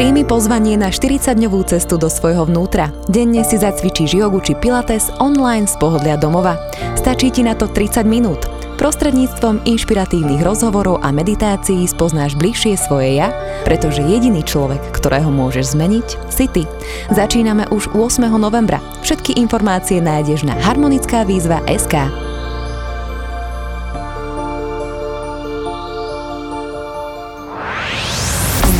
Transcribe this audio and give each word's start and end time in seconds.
Príjmi 0.00 0.24
pozvanie 0.24 0.80
na 0.80 0.88
40-dňovú 0.88 1.60
cestu 1.68 2.00
do 2.00 2.08
svojho 2.08 2.48
vnútra. 2.48 2.88
Denne 3.04 3.44
si 3.44 3.60
zacvičíš 3.60 4.16
jogu 4.16 4.40
či 4.40 4.56
pilates 4.56 5.12
online 5.20 5.68
z 5.68 5.76
pohodlia 5.76 6.16
domova. 6.16 6.56
Stačí 6.96 7.28
ti 7.28 7.44
na 7.44 7.52
to 7.52 7.68
30 7.68 8.08
minút. 8.08 8.48
Prostredníctvom 8.80 9.60
inšpiratívnych 9.68 10.40
rozhovorov 10.40 11.04
a 11.04 11.12
meditácií 11.12 11.84
spoznáš 11.84 12.32
bližšie 12.40 12.80
svoje 12.80 13.20
ja, 13.20 13.28
pretože 13.68 14.00
jediný 14.00 14.40
človek, 14.40 14.80
ktorého 14.88 15.28
môžeš 15.28 15.76
zmeniť, 15.76 16.08
si 16.32 16.48
ty. 16.48 16.64
Začíname 17.12 17.68
už 17.68 17.92
8. 17.92 18.24
novembra. 18.40 18.80
Všetky 19.04 19.36
informácie 19.36 20.00
nájdeš 20.00 20.48
na 20.48 20.56
harmonická 20.56 21.28
výzva 21.28 21.60
SK. 21.68 22.08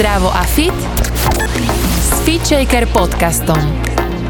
Zdravo 0.00 0.32
a 0.32 0.48
fit 0.48 0.72
FitShaker 2.30 2.86
podcastom. 2.94 3.58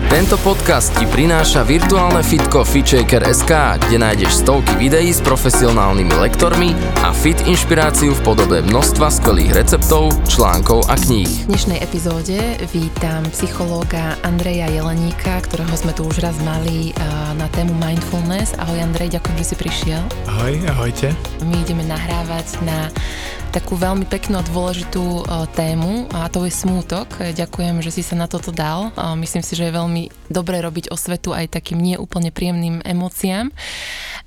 Tento 0.08 0.40
podcast 0.40 0.88
ti 0.96 1.04
prináša 1.04 1.60
virtuálne 1.68 2.24
fitko 2.24 2.64
FitShaker.sk, 2.64 3.52
kde 3.76 3.96
nájdeš 4.00 4.40
stovky 4.40 4.72
videí 4.80 5.12
s 5.12 5.20
profesionálnymi 5.20 6.16
lektormi 6.16 6.72
a 7.04 7.12
fit 7.12 7.36
inšpiráciu 7.44 8.16
v 8.16 8.20
podobe 8.24 8.64
množstva 8.64 9.04
skvelých 9.04 9.52
receptov, 9.52 10.16
článkov 10.24 10.88
a 10.88 10.96
kníh. 10.96 11.28
V 11.44 11.52
dnešnej 11.52 11.84
epizóde 11.84 12.40
vítam 12.72 13.20
psychológa 13.36 14.16
Andreja 14.24 14.72
Jeleníka, 14.72 15.36
ktorého 15.44 15.76
sme 15.76 15.92
tu 15.92 16.08
už 16.08 16.24
raz 16.24 16.40
mali 16.40 16.96
na 17.36 17.52
tému 17.52 17.76
mindfulness. 17.76 18.56
Ahoj 18.56 18.80
Andrej, 18.80 19.20
ďakujem, 19.20 19.36
že 19.44 19.46
si 19.52 19.56
prišiel. 19.60 20.02
Ahoj, 20.24 20.56
ahojte. 20.72 21.12
My 21.44 21.60
ideme 21.60 21.84
nahrávať 21.84 22.64
na 22.64 22.88
takú 23.50 23.74
veľmi 23.74 24.06
peknú 24.06 24.38
a 24.38 24.46
dôležitú 24.46 25.02
e, 25.02 25.22
tému 25.58 26.06
a 26.14 26.30
to 26.30 26.46
je 26.46 26.54
smútok. 26.54 27.34
Ďakujem, 27.34 27.82
že 27.82 27.90
si 27.90 28.02
sa 28.06 28.14
na 28.14 28.30
toto 28.30 28.54
dal. 28.54 28.94
Myslím 29.18 29.42
si, 29.42 29.58
že 29.58 29.66
je 29.66 29.74
veľmi 29.74 30.30
dobré 30.30 30.62
robiť 30.62 30.94
osvetu 30.94 31.34
aj 31.34 31.58
takým 31.58 31.82
nie 31.82 31.98
úplne 31.98 32.30
príjemným 32.30 32.78
emóciám. 32.86 33.50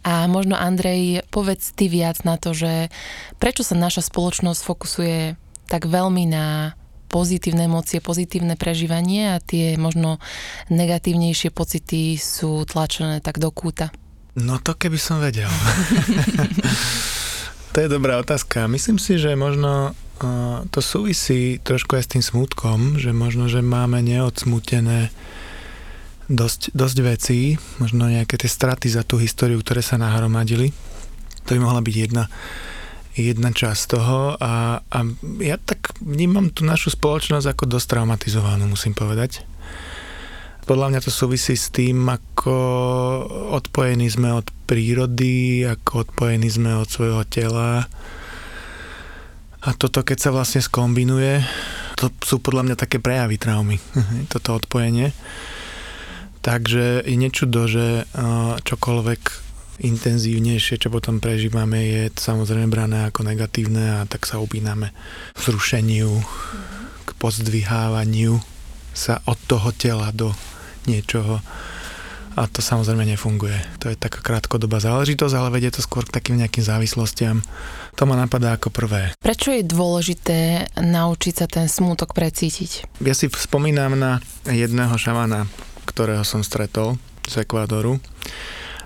A 0.03 0.27
možno 0.27 0.59
Andrej, 0.59 1.23
povedz 1.31 1.71
ty 1.71 1.87
viac 1.87 2.27
na 2.27 2.35
to, 2.35 2.51
že 2.51 2.91
prečo 3.39 3.63
sa 3.63 3.79
naša 3.79 4.03
spoločnosť 4.11 4.59
fokusuje 4.59 5.19
tak 5.71 5.87
veľmi 5.87 6.27
na 6.27 6.75
pozitívne 7.07 7.71
emócie, 7.71 8.03
pozitívne 8.03 8.59
prežívanie 8.59 9.31
a 9.31 9.39
tie 9.39 9.79
možno 9.79 10.19
negatívnejšie 10.67 11.55
pocity 11.55 12.19
sú 12.19 12.67
tlačené 12.67 13.23
tak 13.23 13.39
do 13.39 13.55
kúta? 13.55 13.95
No 14.35 14.59
to 14.59 14.75
keby 14.75 14.99
som 14.99 15.23
vedel. 15.23 15.47
To 17.73 17.81
je 17.81 17.89
dobrá 17.89 18.21
otázka. 18.21 18.69
Myslím 18.69 19.01
si, 19.01 19.17
že 19.17 19.33
možno 19.33 19.97
uh, 19.97 20.61
to 20.69 20.77
súvisí 20.77 21.57
trošku 21.57 21.97
aj 21.97 22.05
s 22.05 22.11
tým 22.13 22.21
smutkom, 22.21 23.01
že 23.01 23.09
možno, 23.17 23.49
že 23.49 23.65
máme 23.65 23.97
neodsmutené 24.05 25.09
dosť, 26.29 26.69
dosť 26.77 26.97
vecí, 27.01 27.39
možno 27.81 28.13
nejaké 28.13 28.37
tie 28.37 28.45
straty 28.45 28.93
za 28.93 29.01
tú 29.01 29.17
históriu, 29.17 29.57
ktoré 29.57 29.81
sa 29.81 29.97
nahromadili. 29.97 30.69
To 31.49 31.57
by 31.57 31.59
mohla 31.65 31.81
byť 31.81 31.95
jedna, 31.97 32.29
jedna 33.17 33.49
časť 33.49 33.81
toho 33.89 34.37
a, 34.37 34.85
a 34.85 34.99
ja 35.41 35.57
tak 35.57 35.97
vnímam 35.97 36.53
tú 36.53 36.69
našu 36.69 36.93
spoločnosť 36.93 37.57
ako 37.57 37.73
dosť 37.73 37.87
traumatizovanú, 37.89 38.69
musím 38.69 38.93
povedať. 38.93 39.41
Podľa 40.63 40.95
mňa 40.95 40.99
to 41.03 41.11
súvisí 41.11 41.59
s 41.59 41.67
tým, 41.75 42.07
ako 42.07 42.55
odpojení 43.51 44.07
sme 44.07 44.31
od 44.31 44.47
prírody, 44.63 45.67
ako 45.67 46.07
odpojení 46.07 46.47
sme 46.47 46.79
od 46.79 46.87
svojho 46.87 47.27
tela. 47.27 47.83
A 49.63 49.69
toto, 49.75 50.07
keď 50.07 50.17
sa 50.23 50.31
vlastne 50.31 50.63
skombinuje, 50.63 51.43
to 51.99 52.07
sú 52.23 52.39
podľa 52.39 52.63
mňa 52.63 52.75
také 52.79 53.03
prejavy 53.03 53.35
traumy, 53.35 53.75
toto 54.31 54.55
odpojenie. 54.55 55.11
Takže 56.43 57.07
je 57.07 57.15
nečudo, 57.15 57.67
že 57.67 58.07
čokoľvek 58.63 59.21
intenzívnejšie, 59.83 60.79
čo 60.79 60.87
potom 60.91 61.19
prežívame, 61.19 61.79
je 61.87 62.03
samozrejme 62.15 62.71
brané 62.71 63.07
ako 63.11 63.27
negatívne 63.27 63.99
a 63.99 64.07
tak 64.07 64.23
sa 64.23 64.39
upíname 64.39 64.95
k 65.35 65.39
zrušeniu, 65.39 66.11
k 67.03 67.09
pozdvihávaniu 67.19 68.39
sa 68.93 69.19
od 69.25 69.39
toho 69.49 69.73
tela 69.73 70.13
do 70.13 70.31
niečoho 70.89 71.43
a 72.33 72.49
to 72.49 72.65
samozrejme 72.65 73.05
nefunguje. 73.05 73.53
To 73.85 73.93
je 73.93 73.97
taká 73.97 74.25
krátkodobá 74.25 74.81
záležitosť, 74.81 75.33
ale 75.37 75.53
vedie 75.53 75.69
to 75.69 75.85
skôr 75.85 76.01
k 76.05 76.13
takým 76.17 76.41
nejakým 76.41 76.65
závislostiam. 76.65 77.45
To 77.97 78.09
ma 78.09 78.17
napadá 78.17 78.57
ako 78.57 78.73
prvé. 78.73 79.13
Prečo 79.21 79.53
je 79.53 79.61
dôležité 79.61 80.69
naučiť 80.81 81.33
sa 81.37 81.45
ten 81.45 81.69
smútok 81.69 82.17
precítiť? 82.17 83.01
Ja 83.05 83.13
si 83.13 83.29
spomínam 83.29 83.93
na 83.93 84.17
jedného 84.49 84.97
šamana, 84.97 85.45
ktorého 85.85 86.25
som 86.25 86.41
stretol 86.41 86.97
z 87.29 87.45
Ekvádoru. 87.45 88.01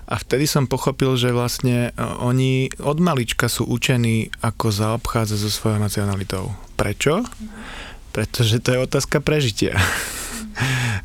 A 0.08 0.16
vtedy 0.24 0.48
som 0.48 0.72
pochopil, 0.72 1.20
že 1.20 1.36
vlastne 1.36 1.92
e, 1.92 2.00
oni 2.00 2.72
od 2.80 3.00
malička 3.04 3.52
sú 3.52 3.68
učení, 3.68 4.32
ako 4.40 4.72
zaobchádzať 4.72 5.36
so 5.36 5.52
svojou 5.52 5.84
emocionalitou. 5.84 6.56
Prečo? 6.80 7.28
Pretože 8.16 8.64
to 8.64 8.72
je 8.72 8.84
otázka 8.88 9.20
prežitia 9.20 9.76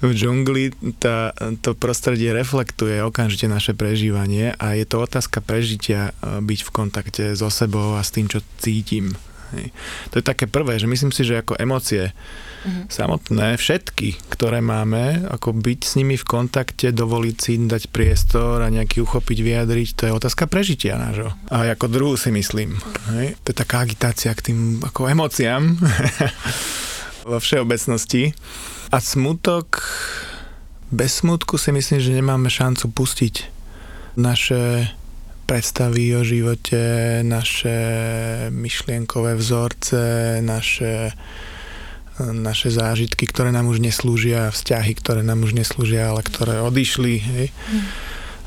v 0.02 0.10
džungli 0.12 0.72
tá, 0.98 1.36
to 1.60 1.76
prostredie 1.76 2.32
reflektuje 2.34 3.04
okamžite 3.04 3.46
naše 3.46 3.72
prežívanie 3.76 4.56
a 4.56 4.74
je 4.74 4.86
to 4.88 5.04
otázka 5.04 5.44
prežitia 5.44 6.10
e, 6.10 6.40
byť 6.42 6.60
v 6.66 6.70
kontakte 6.70 7.24
so 7.38 7.52
sebou 7.52 7.94
a 7.94 8.02
s 8.02 8.10
tým, 8.10 8.26
čo 8.26 8.40
cítim. 8.58 9.14
Hej. 9.52 9.68
To 10.10 10.14
je 10.18 10.24
také 10.24 10.48
prvé, 10.48 10.80
že 10.80 10.88
myslím 10.88 11.12
si, 11.12 11.28
že 11.28 11.44
ako 11.44 11.60
emócie 11.60 12.10
mm-hmm. 12.10 12.88
samotné, 12.88 13.60
všetky, 13.60 14.32
ktoré 14.32 14.64
máme, 14.64 15.28
ako 15.28 15.52
byť 15.52 15.80
s 15.84 15.92
nimi 16.00 16.16
v 16.16 16.24
kontakte, 16.24 16.88
dovoliť 16.88 17.36
si 17.36 17.60
dať 17.60 17.92
priestor 17.92 18.64
a 18.64 18.72
nejaký 18.72 19.04
uchopiť, 19.04 19.38
vyjadriť, 19.44 19.88
to 19.92 20.02
je 20.08 20.16
otázka 20.16 20.48
prežitia 20.48 20.96
nášho. 20.96 21.36
A 21.52 21.68
ako 21.76 21.86
druhú 21.92 22.14
si 22.16 22.32
myslím. 22.32 22.80
Hej. 23.12 23.36
To 23.44 23.52
je 23.52 23.56
taká 23.56 23.84
agitácia 23.84 24.32
k 24.32 24.52
tým 24.52 24.80
ako 24.80 25.12
emóciám 25.12 25.76
vo 27.24 27.38
všeobecnosti. 27.38 28.34
A 28.92 29.00
smutok, 29.00 29.82
bez 30.92 31.24
smutku 31.24 31.56
si 31.56 31.72
myslím, 31.72 32.00
že 32.00 32.18
nemáme 32.18 32.52
šancu 32.52 32.92
pustiť 32.92 33.34
naše 34.20 34.92
predstavy 35.48 36.16
o 36.16 36.22
živote, 36.24 37.20
naše 37.24 37.76
myšlienkové 38.52 39.36
vzorce, 39.36 40.00
naše, 40.40 41.12
naše 42.20 42.68
zážitky, 42.72 43.28
ktoré 43.28 43.52
nám 43.52 43.68
už 43.68 43.80
neslúžia, 43.80 44.52
vzťahy, 44.52 44.92
ktoré 44.96 45.20
nám 45.20 45.44
už 45.44 45.56
neslúžia, 45.56 46.12
ale 46.12 46.24
ktoré 46.24 46.60
odišli. 46.60 47.14
Hej. 47.20 47.48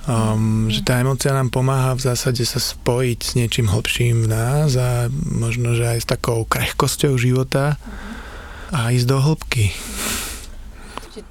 Um, 0.06 0.69
že 0.69 0.85
tá 0.85 1.02
emocia 1.02 1.34
nám 1.34 1.50
pomáha 1.50 1.97
v 1.97 2.06
zásade 2.06 2.46
sa 2.46 2.62
spojiť 2.62 3.19
s 3.25 3.31
niečím 3.34 3.66
hlbším 3.66 4.30
v 4.30 4.30
nás 4.30 4.78
a 4.78 5.09
možno, 5.25 5.74
že 5.74 5.97
aj 5.97 6.00
s 6.06 6.08
takou 6.09 6.46
krehkosťou 6.46 7.18
života 7.18 7.81
a 8.74 8.90
ísť 8.94 9.06
do 9.06 9.18
hĺbky 9.22 9.74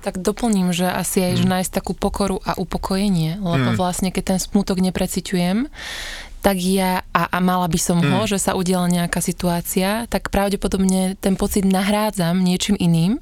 tak 0.05 0.21
doplním, 0.21 0.73
že 0.73 0.89
asi 0.89 1.21
aj 1.21 1.33
že 1.41 1.45
mm. 1.45 1.51
nájsť 1.51 1.73
takú 1.73 1.93
pokoru 1.97 2.41
a 2.45 2.57
upokojenie, 2.57 3.41
lebo 3.41 3.73
mm. 3.73 3.77
vlastne 3.77 4.09
keď 4.13 4.37
ten 4.37 4.41
smutok 4.41 4.81
nepreciťujem, 4.81 5.69
tak 6.45 6.61
ja, 6.61 7.01
a, 7.17 7.23
a 7.33 7.39
mala 7.41 7.65
by 7.73 7.81
som 7.81 8.05
ho, 8.05 8.21
mm. 8.25 8.29
že 8.29 8.37
sa 8.37 8.53
udiela 8.53 8.85
nejaká 8.85 9.25
situácia, 9.25 10.05
tak 10.13 10.29
pravdepodobne 10.29 11.17
ten 11.17 11.41
pocit 11.41 11.65
nahrádzam 11.65 12.37
niečím 12.37 12.77
iným 12.77 13.17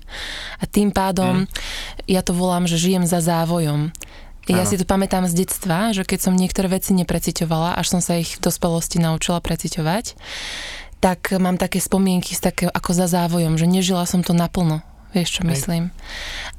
a 0.58 0.66
tým 0.66 0.90
pádom 0.90 1.46
mm. 1.46 2.10
ja 2.10 2.26
to 2.26 2.34
volám, 2.34 2.66
že 2.66 2.82
žijem 2.82 3.06
za 3.06 3.22
závojom. 3.22 3.94
Ja 4.50 4.66
si 4.66 4.74
to 4.74 4.82
pamätám 4.82 5.30
z 5.30 5.46
detstva, 5.46 5.94
že 5.94 6.02
keď 6.02 6.18
som 6.18 6.34
niektoré 6.34 6.66
veci 6.66 6.98
nepreciťovala, 6.98 7.78
až 7.78 7.94
som 7.94 8.02
sa 8.02 8.18
ich 8.18 8.42
v 8.42 8.42
dospelosti 8.42 8.98
naučila 8.98 9.38
preciťovať, 9.38 10.18
tak 11.02 11.34
mám 11.34 11.58
také 11.58 11.82
spomienky 11.82 12.38
z 12.38 12.46
takého 12.46 12.70
ako 12.70 12.94
za 12.94 13.10
závojom, 13.10 13.58
že 13.58 13.66
nežila 13.66 14.06
som 14.06 14.22
to 14.22 14.30
naplno. 14.30 14.86
Vieš, 15.12 15.40
čo 15.40 15.42
Hej. 15.42 15.50
myslím? 15.50 15.84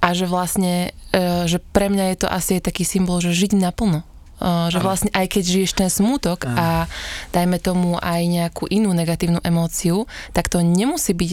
A 0.03 0.13
že 0.13 0.27
vlastne, 0.29 0.91
e, 1.15 1.47
že 1.49 1.57
pre 1.57 1.87
mňa 1.87 2.13
je 2.13 2.17
to 2.21 2.27
asi 2.29 2.59
taký 2.59 2.83
symbol, 2.85 3.23
že 3.23 3.33
žiť 3.33 3.57
naplno. 3.57 4.05
E, 4.37 4.69
že 4.69 4.77
vlastne 4.83 5.09
aj 5.15 5.25
keď 5.31 5.43
žiješ 5.47 5.71
ten 5.73 5.89
smútok 5.89 6.45
a 6.51 6.85
dajme 7.33 7.57
tomu 7.57 7.97
aj 7.97 8.21
nejakú 8.27 8.69
inú 8.69 8.93
negatívnu 8.93 9.41
emóciu, 9.41 10.05
tak 10.35 10.51
to 10.51 10.61
nemusí 10.61 11.15
byť 11.17 11.31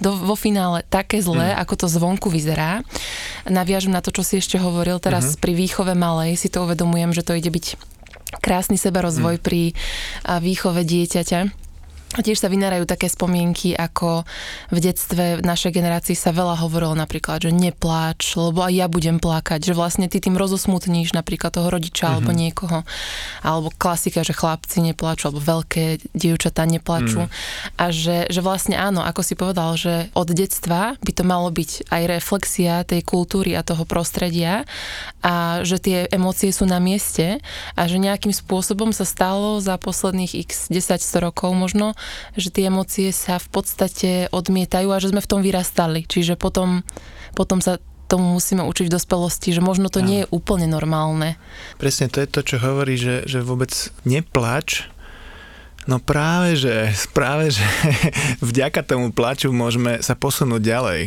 do, 0.00 0.12
vo 0.12 0.36
finále 0.36 0.82
také 0.88 1.20
zlé, 1.22 1.54
mm. 1.54 1.60
ako 1.60 1.74
to 1.84 1.86
zvonku 1.86 2.28
vyzerá. 2.32 2.82
Naviažem 3.46 3.92
na 3.92 4.02
to, 4.02 4.10
čo 4.10 4.24
si 4.26 4.40
ešte 4.40 4.56
hovoril, 4.56 4.98
teraz 4.98 5.36
mm-hmm. 5.36 5.42
pri 5.44 5.52
výchove 5.54 5.92
malej 5.92 6.40
si 6.40 6.48
to 6.48 6.64
uvedomujem, 6.66 7.14
že 7.14 7.22
to 7.22 7.36
ide 7.36 7.48
byť 7.48 7.78
krásny 8.42 8.74
seberozvoj 8.80 9.38
mm. 9.38 9.42
pri 9.44 9.76
výchove 10.42 10.82
dieťaťa 10.82 11.69
A 12.10 12.26
tiež 12.26 12.42
sa 12.42 12.50
vynárajú 12.50 12.90
také 12.90 13.06
spomienky, 13.06 13.70
ako 13.70 14.26
v 14.74 14.78
detstve 14.82 15.38
v 15.38 15.46
našej 15.46 15.70
generácii 15.70 16.18
sa 16.18 16.34
veľa 16.34 16.58
hovorilo 16.58 16.98
napríklad, 16.98 17.46
že 17.46 17.54
nepláč, 17.54 18.34
lebo 18.34 18.66
aj 18.66 18.74
ja 18.74 18.86
budem 18.90 19.22
plakať, 19.22 19.62
že 19.62 19.78
vlastne 19.78 20.10
ty 20.10 20.18
tým 20.18 20.34
rozosmutníš 20.34 21.14
napríklad 21.14 21.54
toho 21.54 21.70
rodiča 21.70 22.10
mm-hmm. 22.10 22.18
alebo 22.18 22.30
niekoho. 22.34 22.78
Alebo 23.46 23.70
klasika, 23.78 24.26
že 24.26 24.34
chlapci 24.34 24.82
nepláču, 24.82 25.30
alebo 25.30 25.38
veľké 25.38 26.10
dievčatá 26.10 26.66
nepláču. 26.66 27.30
Mm. 27.30 27.32
A 27.78 27.84
že, 27.94 28.26
že 28.26 28.42
vlastne 28.42 28.74
áno, 28.74 29.06
ako 29.06 29.22
si 29.22 29.38
povedal, 29.38 29.78
že 29.78 30.10
od 30.10 30.34
detstva 30.34 30.98
by 30.98 31.12
to 31.14 31.22
malo 31.22 31.46
byť 31.54 31.94
aj 31.94 32.02
reflexia 32.10 32.82
tej 32.82 33.06
kultúry 33.06 33.54
a 33.54 33.62
toho 33.62 33.86
prostredia 33.86 34.66
a 35.22 35.62
že 35.62 35.78
tie 35.78 35.98
emócie 36.10 36.50
sú 36.50 36.66
na 36.66 36.82
mieste 36.82 37.38
a 37.78 37.82
že 37.86 38.02
nejakým 38.02 38.34
spôsobom 38.34 38.90
sa 38.90 39.06
stalo 39.06 39.62
za 39.62 39.78
posledných 39.78 40.42
x 40.42 40.66
10 40.74 40.98
rokov 41.22 41.54
možno, 41.54 41.94
že 42.34 42.48
tie 42.50 42.68
emócie 42.68 43.10
sa 43.10 43.38
v 43.38 43.48
podstate 43.50 44.10
odmietajú 44.30 44.88
a 44.90 45.02
že 45.02 45.10
sme 45.12 45.24
v 45.24 45.30
tom 45.30 45.40
vyrastali. 45.40 46.04
Čiže 46.04 46.36
potom, 46.36 46.82
potom 47.34 47.58
sa 47.60 47.78
tomu 48.10 48.34
musíme 48.34 48.66
učiť 48.66 48.90
v 48.90 48.94
dospelosti, 48.98 49.54
že 49.54 49.62
možno 49.62 49.86
to 49.86 50.02
ja. 50.02 50.06
nie 50.06 50.18
je 50.26 50.30
úplne 50.34 50.66
normálne. 50.66 51.38
Presne 51.78 52.10
to 52.10 52.18
je 52.18 52.26
to, 52.26 52.40
čo 52.42 52.56
hovorí, 52.58 52.98
že, 52.98 53.22
že 53.30 53.38
vôbec 53.46 53.70
neplač, 54.02 54.90
No 55.90 55.98
práve, 55.98 56.54
že, 56.54 56.94
práve, 57.10 57.50
že 57.50 57.66
vďaka 58.54 58.86
tomu 58.86 59.10
plaču 59.10 59.50
môžeme 59.50 59.98
sa 60.06 60.14
posunúť 60.14 60.62
ďalej. 60.62 61.00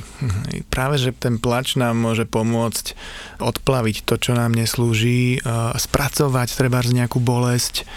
Práve, 0.67 0.99
že 0.99 1.15
ten 1.15 1.39
plač 1.39 1.79
nám 1.79 1.95
môže 1.95 2.27
pomôcť 2.27 2.91
odplaviť 3.39 4.03
to, 4.03 4.19
čo 4.19 4.35
nám 4.35 4.51
neslúži, 4.51 5.39
spracovať 5.79 6.59
treba 6.59 6.83
z 6.83 6.99
nejakú 6.99 7.23
bolesť, 7.23 7.87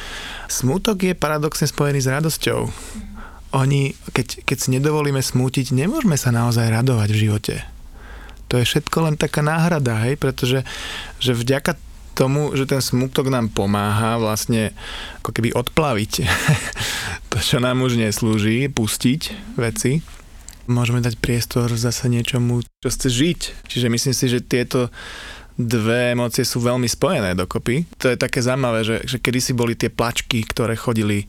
Smutok 0.47 1.03
je 1.03 1.15
paradoxne 1.19 1.67
spojený 1.67 2.07
s 2.07 2.11
radosťou. 2.11 2.71
Oni, 3.55 3.99
keď, 4.15 4.47
keď 4.47 4.57
si 4.59 4.69
nedovolíme 4.71 5.19
smútiť, 5.19 5.75
nemôžeme 5.75 6.15
sa 6.15 6.31
naozaj 6.31 6.71
radovať 6.71 7.09
v 7.11 7.21
živote. 7.27 7.55
To 8.47 8.63
je 8.63 8.69
všetko 8.69 9.11
len 9.11 9.15
taká 9.19 9.43
náhrada, 9.43 10.07
hej, 10.07 10.15
pretože 10.15 10.63
že 11.19 11.35
vďaka 11.35 11.75
tomu, 12.17 12.57
že 12.57 12.65
ten 12.65 12.81
smutok 12.81 13.29
nám 13.29 13.53
pomáha 13.53 14.17
vlastne 14.17 14.73
ako 15.21 15.31
keby 15.37 15.53
odplaviť 15.53 16.13
to, 17.31 17.39
čo 17.39 17.61
nám 17.61 17.85
už 17.85 18.01
neslúži, 18.01 18.73
pustiť 18.73 19.55
veci, 19.61 20.01
môžeme 20.67 21.05
dať 21.05 21.21
priestor 21.21 21.71
zase 21.77 22.09
niečomu, 22.11 22.65
čo 22.83 22.89
chce 22.89 23.09
žiť. 23.13 23.41
Čiže 23.71 23.87
myslím 23.93 24.15
si, 24.17 24.27
že 24.27 24.41
tieto 24.43 24.91
dve 25.57 26.13
emócie 26.13 26.45
sú 26.45 26.61
veľmi 26.61 26.85
spojené 26.85 27.33
dokopy. 27.33 27.89
To 28.03 28.13
je 28.13 28.21
také 28.21 28.45
zaujímavé, 28.45 28.85
že, 28.85 28.97
že 29.09 29.17
kedysi 29.23 29.57
boli 29.57 29.73
tie 29.73 29.89
plačky, 29.89 30.45
ktoré 30.45 30.77
chodili 30.77 31.29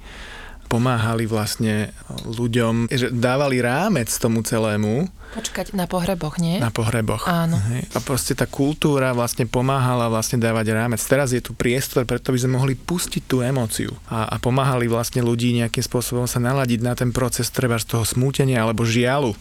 pomáhali 0.67 1.23
vlastne 1.25 1.95
ľuďom, 2.27 2.91
že 2.91 3.09
dávali 3.09 3.63
rámec 3.63 4.11
tomu 4.19 4.43
celému. 4.43 5.07
Počkať, 5.33 5.75
na 5.75 5.87
pohreboch, 5.87 6.39
nie? 6.39 6.59
Na 6.59 6.71
pohreboch. 6.71 7.27
Áno. 7.27 7.59
Hej. 7.71 7.87
A 7.95 7.99
proste 8.03 8.35
tá 8.35 8.47
kultúra 8.47 9.11
vlastne 9.15 9.47
pomáhala 9.47 10.07
vlastne 10.11 10.39
dávať 10.39 10.75
rámec. 10.75 10.99
Teraz 11.03 11.31
je 11.31 11.43
tu 11.43 11.55
priestor, 11.55 12.03
preto 12.03 12.31
by 12.31 12.39
sme 12.39 12.59
mohli 12.59 12.73
pustiť 12.75 13.23
tú 13.27 13.43
emóciu 13.43 13.95
a, 14.07 14.27
a 14.27 14.35
pomáhali 14.39 14.87
vlastne 14.91 15.23
ľudí 15.23 15.55
nejakým 15.59 15.83
spôsobom 15.83 16.27
sa 16.27 16.39
naladiť 16.39 16.79
na 16.83 16.93
ten 16.95 17.11
proces 17.15 17.51
treba 17.51 17.79
z 17.79 17.87
toho 17.87 18.03
smútenia 18.03 18.63
alebo 18.63 18.87
žialu. 18.87 19.35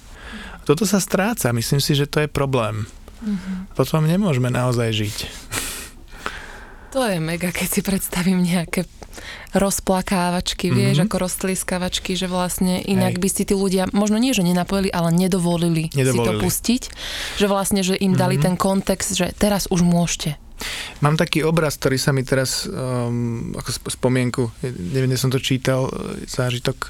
Toto 0.66 0.82
sa 0.82 0.98
stráca, 0.98 1.54
myslím 1.54 1.78
si, 1.78 1.94
že 1.94 2.10
to 2.10 2.22
je 2.22 2.28
problém. 2.30 2.90
Mm-hmm. 3.22 3.78
Potom 3.78 4.02
nemôžeme 4.02 4.50
naozaj 4.50 4.90
žiť. 4.90 5.16
To 6.96 7.04
je 7.04 7.20
mega, 7.20 7.52
keď 7.52 7.68
si 7.68 7.80
predstavím 7.84 8.40
nejaké 8.40 8.88
rozplakávačky, 9.56 10.68
mm-hmm. 10.68 10.78
vieš, 10.78 10.96
ako 11.06 11.16
roztliskavačky, 11.26 12.16
že 12.16 12.26
vlastne 12.28 12.80
inak 12.84 13.16
Hej. 13.16 13.22
by 13.22 13.28
si 13.28 13.42
tí 13.48 13.54
ľudia, 13.56 13.88
možno 13.92 14.16
nie, 14.20 14.36
že 14.36 14.44
nenapojili, 14.44 14.92
ale 14.92 15.12
nedovolili, 15.12 15.88
nedovolili. 15.92 16.12
si 16.12 16.18
to 16.26 16.32
pustiť. 16.42 16.82
Že 17.40 17.46
vlastne, 17.48 17.80
že 17.86 17.94
im 17.96 18.14
dali 18.14 18.36
mm-hmm. 18.36 18.46
ten 18.46 18.54
kontext, 18.56 19.16
že 19.16 19.32
teraz 19.36 19.68
už 19.72 19.84
môžete. 19.84 20.40
Mám 21.04 21.20
taký 21.20 21.44
obraz, 21.44 21.76
ktorý 21.76 22.00
sa 22.00 22.16
mi 22.16 22.24
teraz, 22.24 22.64
um, 22.64 23.52
ako 23.52 23.92
spomienku, 23.92 24.42
neviem, 24.64 25.12
som 25.20 25.28
to 25.28 25.36
čítal, 25.36 25.92
zážitok 26.24 26.88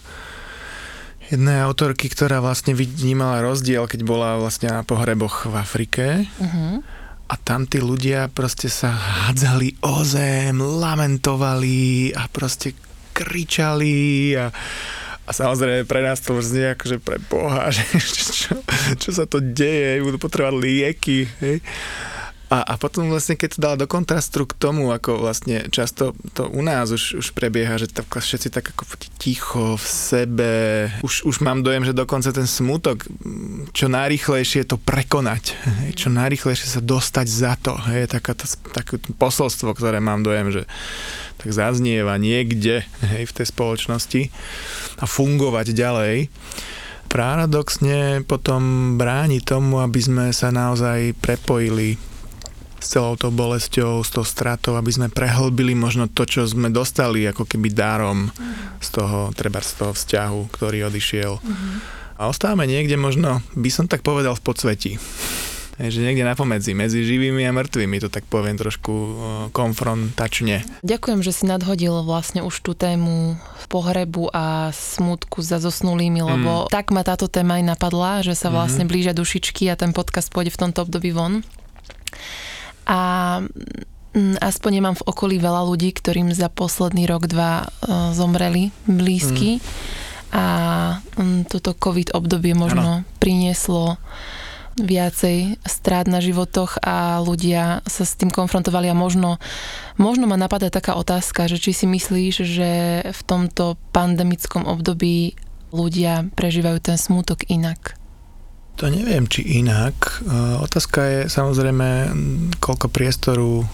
jednej 1.26 1.58
autorky, 1.66 2.06
ktorá 2.06 2.38
vlastne 2.38 2.78
vnímala 2.78 3.42
rozdiel, 3.42 3.90
keď 3.90 4.00
bola 4.06 4.38
vlastne 4.38 4.70
na 4.70 4.86
pohreboch 4.86 5.50
v 5.50 5.54
Afrike. 5.58 6.04
Uh-huh. 6.38 6.86
A 7.26 7.34
tam 7.34 7.66
tí 7.66 7.82
ľudia 7.82 8.30
proste 8.30 8.70
sa 8.70 8.94
hádzali 8.94 9.82
o 9.82 10.06
zem, 10.06 10.62
lamentovali 10.62 12.14
a 12.14 12.30
proste 12.30 12.78
kričali 13.10 14.36
a, 14.38 14.52
a 15.26 15.30
samozrejme 15.34 15.88
pre 15.90 16.06
nás 16.06 16.22
to 16.22 16.38
znie 16.38 16.78
akože 16.78 17.02
pre 17.02 17.18
Boha, 17.18 17.66
že 17.74 17.82
čo, 18.30 18.54
čo 18.94 19.10
sa 19.10 19.26
to 19.26 19.42
deje, 19.42 20.04
budú 20.06 20.22
potrebovať 20.22 20.54
lieky. 20.54 21.26
Hej. 21.42 21.58
A, 22.46 22.62
a 22.62 22.74
potom 22.78 23.10
vlastne, 23.10 23.34
keď 23.34 23.58
to 23.58 23.62
dala 23.62 23.74
do 23.74 23.90
kontrastu 23.90 24.46
k 24.46 24.54
tomu, 24.54 24.94
ako 24.94 25.18
vlastne 25.18 25.66
často 25.74 26.14
to 26.30 26.46
u 26.46 26.62
nás 26.62 26.94
už, 26.94 27.18
už 27.18 27.34
prebieha, 27.34 27.74
že 27.74 27.90
tak 27.90 28.06
všetci 28.06 28.54
tak 28.54 28.70
ako 28.70 28.86
ticho 29.18 29.74
v 29.74 29.86
sebe, 29.86 30.54
už, 31.02 31.26
už 31.26 31.42
mám 31.42 31.66
dojem, 31.66 31.82
že 31.82 31.90
dokonca 31.90 32.30
ten 32.30 32.46
smutok, 32.46 33.02
čo 33.74 33.90
najrychlejšie 33.90 34.62
to 34.62 34.78
prekonať, 34.78 35.58
hej, 35.58 36.06
čo 36.06 36.08
najrychlejšie 36.14 36.78
sa 36.78 36.78
dostať 36.78 37.26
za 37.26 37.58
to, 37.58 37.74
je 37.90 38.06
také 38.06 38.30
posolstvo, 39.18 39.74
ktoré 39.74 39.98
mám 39.98 40.22
dojem, 40.22 40.54
že 40.54 40.62
tak 41.42 41.50
zaznieva 41.50 42.14
niekde 42.14 42.86
hej, 43.10 43.26
v 43.26 43.34
tej 43.34 43.46
spoločnosti 43.50 44.22
a 45.02 45.04
fungovať 45.04 45.74
ďalej. 45.74 46.30
Paradoxne 47.10 48.22
potom 48.22 48.94
bráni 48.94 49.42
tomu, 49.42 49.82
aby 49.82 49.98
sme 49.98 50.24
sa 50.30 50.54
naozaj 50.54 51.14
prepojili 51.18 52.15
s 52.80 52.86
celou 52.92 53.16
tou 53.16 53.32
bolesťou, 53.32 54.04
s 54.04 54.10
tou 54.12 54.24
stratou, 54.24 54.76
aby 54.76 54.92
sme 54.92 55.08
prehlbili 55.08 55.72
možno 55.72 56.08
to, 56.08 56.28
čo 56.28 56.44
sme 56.44 56.68
dostali 56.68 57.24
ako 57.24 57.48
keby 57.48 57.72
dárom 57.72 58.30
z 58.80 58.88
toho, 58.92 59.32
treba 59.32 59.64
z 59.64 59.72
toho 59.80 59.92
vzťahu, 59.96 60.40
ktorý 60.52 60.88
odišiel. 60.92 61.40
Mm-hmm. 61.40 61.74
A 62.16 62.32
ostávame 62.32 62.64
niekde 62.64 62.96
možno, 62.96 63.44
by 63.52 63.68
som 63.68 63.84
tak 63.88 64.00
povedal, 64.00 64.36
v 64.36 64.44
podsvetí. 64.44 64.92
že 65.76 66.00
niekde 66.00 66.24
na 66.24 66.32
pomedzi, 66.32 66.72
medzi 66.72 67.04
živými 67.04 67.44
a 67.44 67.52
mŕtvými, 67.52 68.00
to 68.00 68.08
tak 68.08 68.24
poviem 68.24 68.56
trošku 68.56 68.92
konfrontačne. 69.52 70.64
Ďakujem, 70.80 71.20
že 71.20 71.32
si 71.36 71.44
nadhodil 71.44 72.00
vlastne 72.00 72.40
už 72.40 72.64
tú 72.64 72.72
tému 72.72 73.36
pohrebu 73.68 74.32
a 74.32 74.72
smutku 74.72 75.44
za 75.44 75.60
zosnulými, 75.60 76.24
lebo 76.24 76.64
mm. 76.64 76.72
tak 76.72 76.96
ma 76.96 77.04
táto 77.04 77.28
téma 77.28 77.60
aj 77.60 77.76
napadla, 77.76 78.24
že 78.24 78.32
sa 78.32 78.48
vlastne 78.48 78.88
mm. 78.88 78.90
blížia 78.90 79.12
dušičky 79.12 79.68
a 79.68 79.76
ten 79.76 79.92
podcast 79.92 80.32
pôjde 80.32 80.56
v 80.56 80.60
tomto 80.64 80.88
období 80.88 81.12
von 81.12 81.44
a 82.86 82.98
mm, 84.14 84.38
aspoň 84.40 84.70
nemám 84.80 84.96
v 84.96 85.06
okolí 85.10 85.36
veľa 85.42 85.66
ľudí, 85.66 85.90
ktorým 85.90 86.30
za 86.30 86.46
posledný 86.46 87.04
rok, 87.10 87.26
dva 87.26 87.66
e, 87.66 88.14
zomreli 88.14 88.70
blízky. 88.86 89.58
Mm. 89.58 89.62
A 90.36 90.44
toto 91.46 91.72
COVID 91.72 92.12
obdobie 92.12 92.52
možno 92.52 93.02
ano. 93.02 93.18
prinieslo 93.22 93.96
viacej 94.76 95.56
strát 95.64 96.04
na 96.04 96.20
životoch 96.20 96.76
a 96.84 97.24
ľudia 97.24 97.80
sa 97.88 98.04
s 98.04 98.12
tým 98.12 98.28
konfrontovali 98.28 98.92
a 98.92 98.96
možno, 98.96 99.40
možno 99.96 100.28
ma 100.28 100.36
napadá 100.36 100.68
taká 100.68 101.00
otázka, 101.00 101.48
že 101.48 101.56
či 101.56 101.72
si 101.72 101.86
myslíš, 101.88 102.34
že 102.44 102.70
v 103.08 103.20
tomto 103.24 103.80
pandemickom 103.96 104.68
období 104.68 105.32
ľudia 105.72 106.28
prežívajú 106.36 106.78
ten 106.84 107.00
smútok 107.00 107.48
inak? 107.48 107.96
To 108.76 108.92
neviem, 108.92 109.24
či 109.24 109.64
inak. 109.64 110.20
Otázka 110.60 111.00
je 111.00 111.20
samozrejme, 111.32 112.12
koľko 112.60 112.92
priestoru 112.92 113.64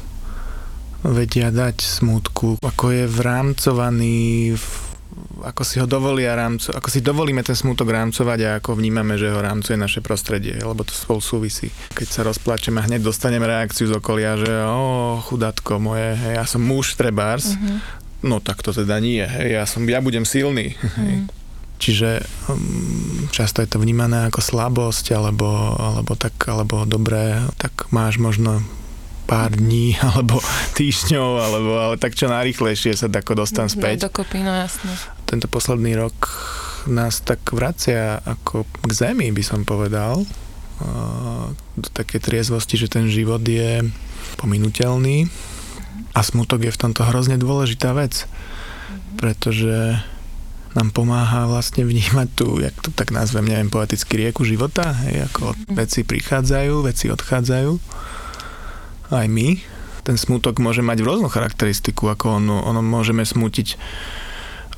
vedia 1.02 1.50
dať 1.50 1.82
smutku, 1.82 2.62
ako 2.62 2.84
je 2.94 3.04
vrámcovaný, 3.10 4.54
ako 5.42 5.62
si 5.66 5.82
ho 5.82 5.90
dovolia 5.90 6.38
rámco, 6.38 6.70
ako 6.70 6.86
si 6.86 7.02
dovolíme 7.02 7.42
ten 7.42 7.58
smutok 7.58 7.90
rámcovať 7.90 8.38
a 8.46 8.50
ako 8.62 8.78
vnímame, 8.78 9.18
že 9.18 9.34
ho 9.34 9.42
rámcuje 9.42 9.74
naše 9.74 9.98
prostredie, 9.98 10.54
lebo 10.62 10.86
to 10.86 10.94
spolu 10.94 11.18
súvisí. 11.18 11.74
Keď 11.98 12.06
sa 12.06 12.22
rozplačeme 12.22 12.78
a 12.78 12.86
hneď 12.86 13.02
dostanem 13.02 13.42
reakciu 13.42 13.90
z 13.90 13.98
okolia, 13.98 14.38
že 14.38 14.54
o, 14.62 15.18
chudátko 15.18 15.82
moje, 15.82 16.14
hej, 16.14 16.38
ja 16.38 16.46
som 16.46 16.62
muž 16.62 16.94
trebárs, 16.94 17.58
uh-huh. 17.58 17.82
no 18.22 18.38
tak 18.38 18.62
to 18.62 18.70
teda 18.70 19.02
nie, 19.02 19.26
hej, 19.26 19.58
ja, 19.58 19.66
som, 19.66 19.82
ja 19.82 19.98
budem 19.98 20.22
silný. 20.22 20.74
Uh-huh. 20.78 21.41
Čiže 21.82 22.22
um, 22.46 23.26
často 23.34 23.58
je 23.58 23.66
to 23.66 23.82
vnímané 23.82 24.30
ako 24.30 24.38
slabosť 24.38 25.18
alebo, 25.18 25.50
alebo, 25.74 26.14
tak, 26.14 26.38
alebo 26.46 26.86
dobré, 26.86 27.42
tak 27.58 27.90
máš 27.90 28.22
možno 28.22 28.62
pár 29.26 29.50
dní 29.50 29.98
alebo 30.14 30.38
týždňov, 30.78 31.30
alebo 31.42 31.70
ale 31.82 31.94
tak 31.98 32.14
čo 32.14 32.30
najrychlejšie 32.30 32.94
sa 32.94 33.10
tako 33.10 33.34
dostan 33.34 33.66
no, 33.66 33.74
späť. 33.74 34.06
Dokopy, 34.06 34.46
no 34.46 34.54
jasne. 34.54 34.94
Tento 35.26 35.50
posledný 35.50 35.98
rok 35.98 36.14
nás 36.86 37.18
tak 37.18 37.42
vracia 37.50 38.22
ako 38.22 38.62
k 38.86 38.90
zemi, 38.94 39.34
by 39.34 39.42
som 39.42 39.66
povedal. 39.66 40.22
Do 41.78 41.88
také 41.94 42.22
triezvosti, 42.22 42.78
že 42.78 42.90
ten 42.90 43.10
život 43.10 43.42
je 43.42 43.86
pominuteľný 44.38 45.30
a 46.14 46.20
smutok 46.20 46.66
je 46.66 46.74
v 46.74 46.80
tomto 46.82 47.02
hrozne 47.06 47.38
dôležitá 47.38 47.94
vec. 47.94 48.26
Pretože 49.16 50.02
nám 50.72 50.88
pomáha 50.90 51.44
vlastne 51.44 51.84
vnímať 51.84 52.28
tu, 52.32 52.58
jak 52.58 52.72
to 52.78 52.88
tak 52.90 53.10
nazvem, 53.10 53.44
neviem, 53.44 53.68
poetický 53.68 54.16
rieku 54.18 54.42
života, 54.42 54.92
hej, 55.04 55.28
ako 55.28 55.52
Mhm. 55.52 55.74
veci 55.76 56.00
prichádzajú, 56.02 56.74
veci 56.82 57.06
odchádzajú. 57.08 57.72
Aj 59.12 59.26
my. 59.28 59.60
Ten 60.02 60.16
smutok 60.16 60.58
môže 60.58 60.82
mať 60.82 61.04
rôznu 61.04 61.28
charakteristiku, 61.28 62.10
ako 62.10 62.40
ono, 62.40 62.64
ono 62.64 62.80
môžeme 62.80 63.22
smutiť 63.22 63.78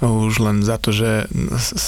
už 0.04 0.36
len 0.42 0.60
za 0.60 0.76
to, 0.76 0.92
že, 0.92 1.30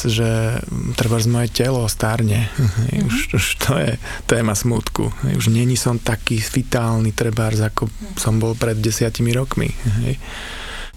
že 0.08 0.62
treba 0.94 1.20
z 1.20 1.26
moje 1.28 1.48
telo 1.52 1.84
stárne. 1.84 2.48
Mhm. 2.56 3.04
Už, 3.04 3.16
už 3.34 3.44
to 3.60 3.76
je 3.76 3.90
téma 4.24 4.54
smutku. 4.54 5.10
Už 5.26 5.50
není 5.50 5.76
som 5.76 5.98
taký 5.98 6.38
vitálny 6.40 7.12
trebárs, 7.12 7.60
ako 7.60 7.90
som 8.16 8.38
bol 8.38 8.54
pred 8.54 8.78
desiatimi 8.78 9.34
rokmi. 9.34 9.68
Hej. 10.00 10.16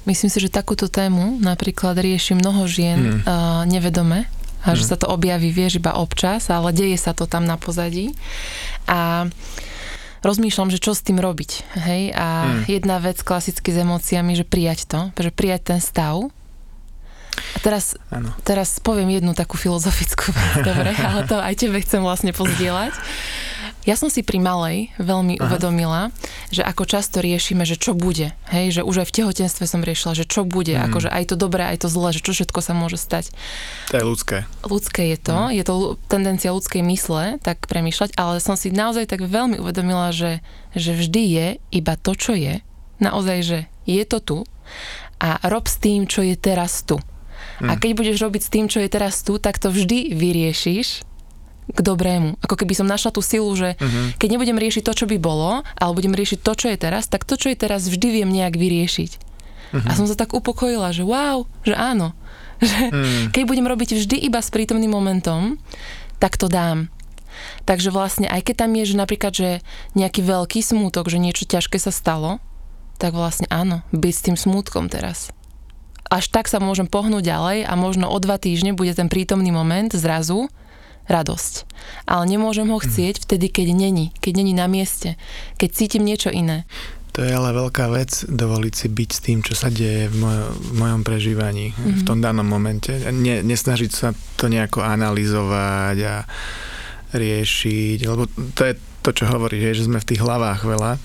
Myslím 0.09 0.27
si, 0.27 0.41
že 0.41 0.49
takúto 0.49 0.89
tému 0.89 1.37
napríklad 1.37 1.93
rieši 1.93 2.33
mnoho 2.33 2.65
žien 2.65 2.97
Mm. 2.97 3.19
uh, 3.21 3.61
nevedome 3.63 4.25
a 4.59 4.73
že 4.73 4.83
Mm. 4.83 4.89
sa 4.89 4.95
to 4.97 5.05
objaví, 5.05 5.53
vieš, 5.53 5.77
iba 5.77 5.93
občas, 5.93 6.49
ale 6.49 6.73
deje 6.73 6.97
sa 6.97 7.13
to 7.13 7.29
tam 7.29 7.45
na 7.45 7.55
pozadí. 7.55 8.17
A 8.89 9.29
rozmýšľam, 10.19 10.67
že 10.67 10.81
čo 10.81 10.91
s 10.91 11.05
tým 11.05 11.15
robiť. 11.15 11.51
Hej? 11.79 12.11
A 12.11 12.27
Mm. 12.43 12.61
jedna 12.67 12.97
vec 12.97 13.21
klasicky 13.21 13.69
s 13.69 13.77
emóciami, 13.77 14.33
že 14.33 14.43
prijať 14.43 14.89
to, 14.89 14.99
že 15.15 15.29
prijať 15.29 15.61
ten 15.71 15.79
stav. 15.79 16.25
A 17.39 17.57
teraz, 17.63 17.95
teraz 18.43 18.83
poviem 18.83 19.15
jednu 19.15 19.31
takú 19.31 19.55
filozofickú 19.55 20.33
vec, 20.35 20.65
dobre, 20.65 20.91
ale 21.07 21.23
to 21.23 21.39
aj 21.39 21.55
tebe 21.55 21.79
chcem 21.79 22.03
vlastne 22.03 22.35
pozdieľať. 22.35 22.91
Ja 23.87 23.95
som 23.95 24.11
si 24.11 24.21
pri 24.21 24.43
malej 24.43 24.91
veľmi 24.99 25.39
Aha. 25.39 25.43
uvedomila, 25.47 26.11
že 26.51 26.61
ako 26.61 26.83
často 26.83 27.23
riešime, 27.23 27.63
že 27.63 27.79
čo 27.79 27.95
bude. 27.95 28.35
Hej, 28.51 28.79
že 28.79 28.81
už 28.83 29.01
aj 29.01 29.07
v 29.07 29.15
tehotenstve 29.23 29.65
som 29.65 29.79
riešila, 29.79 30.19
že 30.19 30.27
čo 30.27 30.43
bude, 30.43 30.75
Mm. 30.75 30.91
akože 30.91 31.09
aj 31.09 31.23
to 31.31 31.35
dobré, 31.39 31.63
aj 31.71 31.83
to 31.83 31.87
zlé, 31.87 32.11
že 32.11 32.21
čo 32.21 32.35
všetko 32.35 32.59
sa 32.59 32.75
môže 32.75 32.99
stať. 32.99 33.31
To 33.89 33.95
je 33.97 34.03
ľudské. 34.03 34.37
Ľudské 34.61 35.01
je 35.15 35.17
to, 35.17 35.37
je 35.49 35.63
to 35.63 35.73
tendencia 36.11 36.51
ľudskej 36.51 36.83
mysle 36.85 37.39
tak 37.39 37.65
premýšľať, 37.71 38.19
ale 38.19 38.43
som 38.43 38.59
si 38.59 38.67
naozaj 38.69 39.07
tak 39.07 39.23
veľmi 39.23 39.57
uvedomila, 39.63 40.11
že, 40.11 40.43
že 40.75 40.91
vždy 40.93 41.23
je 41.23 41.47
iba 41.71 41.95
to, 41.95 42.11
čo 42.13 42.35
je. 42.35 42.59
Naozaj, 42.99 43.37
že 43.47 43.57
je 43.87 44.03
to 44.03 44.19
tu 44.19 44.37
a 45.23 45.39
rob 45.47 45.65
s 45.71 45.79
tým, 45.79 46.03
čo 46.05 46.19
je 46.21 46.35
teraz 46.35 46.83
tu. 46.83 46.99
A 47.59 47.75
keď 47.75 47.91
budeš 47.95 48.23
robiť 48.23 48.41
s 48.43 48.51
tým, 48.51 48.65
čo 48.71 48.79
je 48.79 48.87
teraz 48.87 49.19
tu, 49.23 49.35
tak 49.35 49.59
to 49.59 49.67
vždy 49.67 50.15
vyriešiš 50.15 51.03
k 51.69 51.79
dobrému. 51.79 52.41
Ako 52.41 52.55
keby 52.55 52.73
som 52.73 52.85
našla 52.85 53.11
tú 53.11 53.21
silu, 53.21 53.49
že 53.53 53.77
Mhm. 53.77 54.17
keď 54.17 54.27
nebudem 54.33 54.57
riešiť 54.57 54.83
to, 54.83 54.93
čo 54.93 55.05
by 55.05 55.17
bolo, 55.17 55.61
ale 55.63 55.91
budem 55.93 56.11
riešiť 56.11 56.39
to, 56.41 56.51
čo 56.53 56.67
je 56.73 56.77
teraz, 56.77 57.05
tak 57.05 57.23
to, 57.23 57.37
čo 57.37 57.49
je 57.49 57.57
teraz, 57.57 57.85
vždy 57.85 58.21
viem 58.21 58.29
nejak 58.29 58.57
vyriešiť. 58.57 59.11
A 59.85 59.93
som 59.93 60.09
sa 60.09 60.17
tak 60.17 60.33
upokojila, 60.33 60.89
že 60.89 61.05
wow, 61.05 61.45
že 61.61 61.77
áno. 61.77 62.13
Že 62.59 62.91
Mm. 62.91 63.25
keď 63.31 63.43
budem 63.47 63.65
robiť 63.65 63.89
vždy 63.95 64.17
iba 64.19 64.43
s 64.43 64.51
prítomným 64.51 64.91
momentom, 64.91 65.55
tak 66.19 66.35
to 66.35 66.51
dám. 66.51 66.91
Takže 67.63 67.87
vlastne, 67.87 68.27
aj 68.27 68.51
keď 68.51 68.67
tam 68.67 68.75
je, 68.75 68.83
že 68.83 68.99
napríklad, 68.99 69.31
že 69.31 69.49
nejaký 69.95 70.19
veľký 70.19 70.59
smútok, 70.59 71.07
že 71.07 71.23
niečo 71.23 71.47
ťažké 71.47 71.79
sa 71.79 71.87
stalo, 71.87 72.43
tak 72.99 73.15
vlastne 73.15 73.47
áno, 73.47 73.79
byť 73.95 74.11
s 74.11 74.25
tým 74.27 74.35
smútkom 74.35 74.91
teraz. 74.91 75.31
Až 76.11 76.27
tak 76.27 76.51
sa 76.51 76.59
môžem 76.59 76.83
pohnúť 76.83 77.31
ďalej 77.31 77.63
a 77.63 77.73
možno 77.79 78.11
o 78.11 78.17
dva 78.19 78.35
týždne 78.35 78.75
bude 78.75 78.91
ten 78.91 79.07
prítomný 79.07 79.55
moment 79.55 79.87
zrazu 79.95 80.51
radosť. 81.09 81.67
Ale 82.05 82.23
nemôžem 82.29 82.69
ho 82.69 82.77
chcieť 82.77 83.25
vtedy, 83.25 83.49
keď 83.49 83.73
není, 83.73 84.13
keď 84.21 84.33
není 84.39 84.53
na 84.53 84.69
mieste, 84.69 85.17
keď 85.57 85.69
cítim 85.73 86.05
niečo 86.05 86.29
iné. 86.29 86.69
To 87.17 87.25
je 87.25 87.33
ale 87.33 87.51
veľká 87.51 87.89
vec 87.89 88.29
dovoliť 88.29 88.73
si 88.77 88.87
byť 88.87 89.09
s 89.09 89.19
tým, 89.25 89.39
čo 89.41 89.57
sa 89.57 89.73
deje 89.73 90.07
v, 90.07 90.15
mojo, 90.21 90.45
v 90.53 90.71
mojom 90.77 91.01
prežívaní 91.01 91.73
mm-hmm. 91.73 91.99
v 91.99 92.03
tom 92.05 92.21
danom 92.21 92.45
momente. 92.45 92.93
Ne, 93.09 93.41
nesnažiť 93.41 93.91
sa 93.91 94.13
to 94.37 94.45
nejako 94.45 94.85
analyzovať 94.85 95.97
a 96.05 96.15
riešiť, 97.09 97.99
lebo 98.05 98.29
to 98.53 98.61
je 98.61 98.73
to, 99.01 99.09
čo 99.09 99.25
hovorí, 99.25 99.57
že 99.73 99.89
sme 99.89 99.97
v 99.97 100.09
tých 100.13 100.21
hlavách 100.21 100.61
veľa 100.61 101.01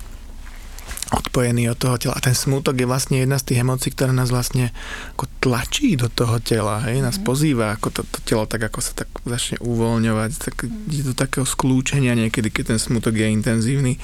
odpojení 1.12 1.68
od 1.68 1.76
toho 1.76 2.00
tela. 2.00 2.16
A 2.16 2.24
ten 2.24 2.32
smútok 2.32 2.80
je 2.80 2.88
vlastne 2.88 3.20
jedna 3.20 3.36
z 3.36 3.52
tých 3.52 3.60
emócií, 3.60 3.92
ktorá 3.92 4.14
nás 4.14 4.32
vlastne 4.32 4.72
ako 5.18 5.28
tlačí 5.42 6.00
do 6.00 6.08
toho 6.08 6.40
tela, 6.40 6.80
hej, 6.88 7.04
nás 7.04 7.20
pozýva, 7.20 7.76
ako 7.76 7.88
to, 7.92 8.02
to 8.08 8.18
telo 8.24 8.48
tak 8.48 8.64
ako 8.64 8.80
sa 8.80 8.96
tak 8.96 9.10
začne 9.28 9.60
uvoľňovať, 9.60 10.30
tak 10.40 10.54
je 10.88 11.02
do 11.04 11.12
takého 11.12 11.44
skľúčenia 11.44 12.16
niekedy, 12.16 12.48
keď 12.48 12.76
ten 12.76 12.80
smútok 12.80 13.20
je 13.20 13.28
intenzívny, 13.28 14.00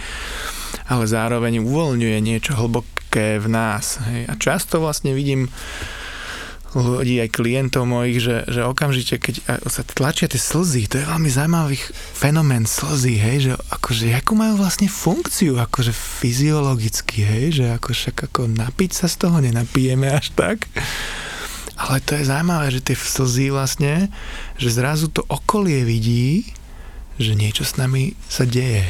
ale 0.90 1.04
zároveň 1.08 1.64
uvoľňuje 1.64 2.18
niečo 2.20 2.52
hlboké 2.58 3.40
v 3.40 3.48
nás, 3.48 4.02
hej. 4.10 4.28
A 4.28 4.36
často 4.36 4.84
vlastne 4.84 5.16
vidím 5.16 5.48
ľudí, 6.74 7.18
aj 7.18 7.34
klientov 7.34 7.82
mojich, 7.82 8.22
že, 8.22 8.46
že 8.46 8.62
okamžite, 8.62 9.18
keď 9.18 9.42
sa 9.66 9.82
tlačia 9.82 10.30
tie 10.30 10.38
slzy, 10.38 10.86
to 10.86 11.02
je 11.02 11.08
veľmi 11.08 11.26
zaujímavý 11.26 11.74
fenomén 12.14 12.62
slzy, 12.62 13.14
hej, 13.18 13.38
že 13.50 13.52
akože, 13.74 14.14
akú 14.14 14.38
majú 14.38 14.62
vlastne 14.62 14.86
funkciu, 14.86 15.58
akože 15.58 15.90
fyziologicky, 15.90 17.26
hej, 17.26 17.44
že 17.58 17.64
ako 17.74 17.90
však 17.90 18.16
ako 18.30 18.40
napiť 18.54 18.90
sa 18.94 19.06
z 19.10 19.26
toho 19.26 19.42
nenapijeme 19.42 20.06
až 20.14 20.30
tak, 20.38 20.70
ale 21.74 21.98
to 22.06 22.14
je 22.14 22.28
zaujímavé, 22.30 22.70
že 22.70 22.84
tie 22.86 22.94
slzy 22.94 23.50
vlastne, 23.50 24.06
že 24.54 24.70
zrazu 24.70 25.10
to 25.10 25.26
okolie 25.26 25.82
vidí, 25.82 26.54
že 27.18 27.34
niečo 27.34 27.66
s 27.66 27.74
nami 27.80 28.14
sa 28.30 28.46
deje. 28.46 28.86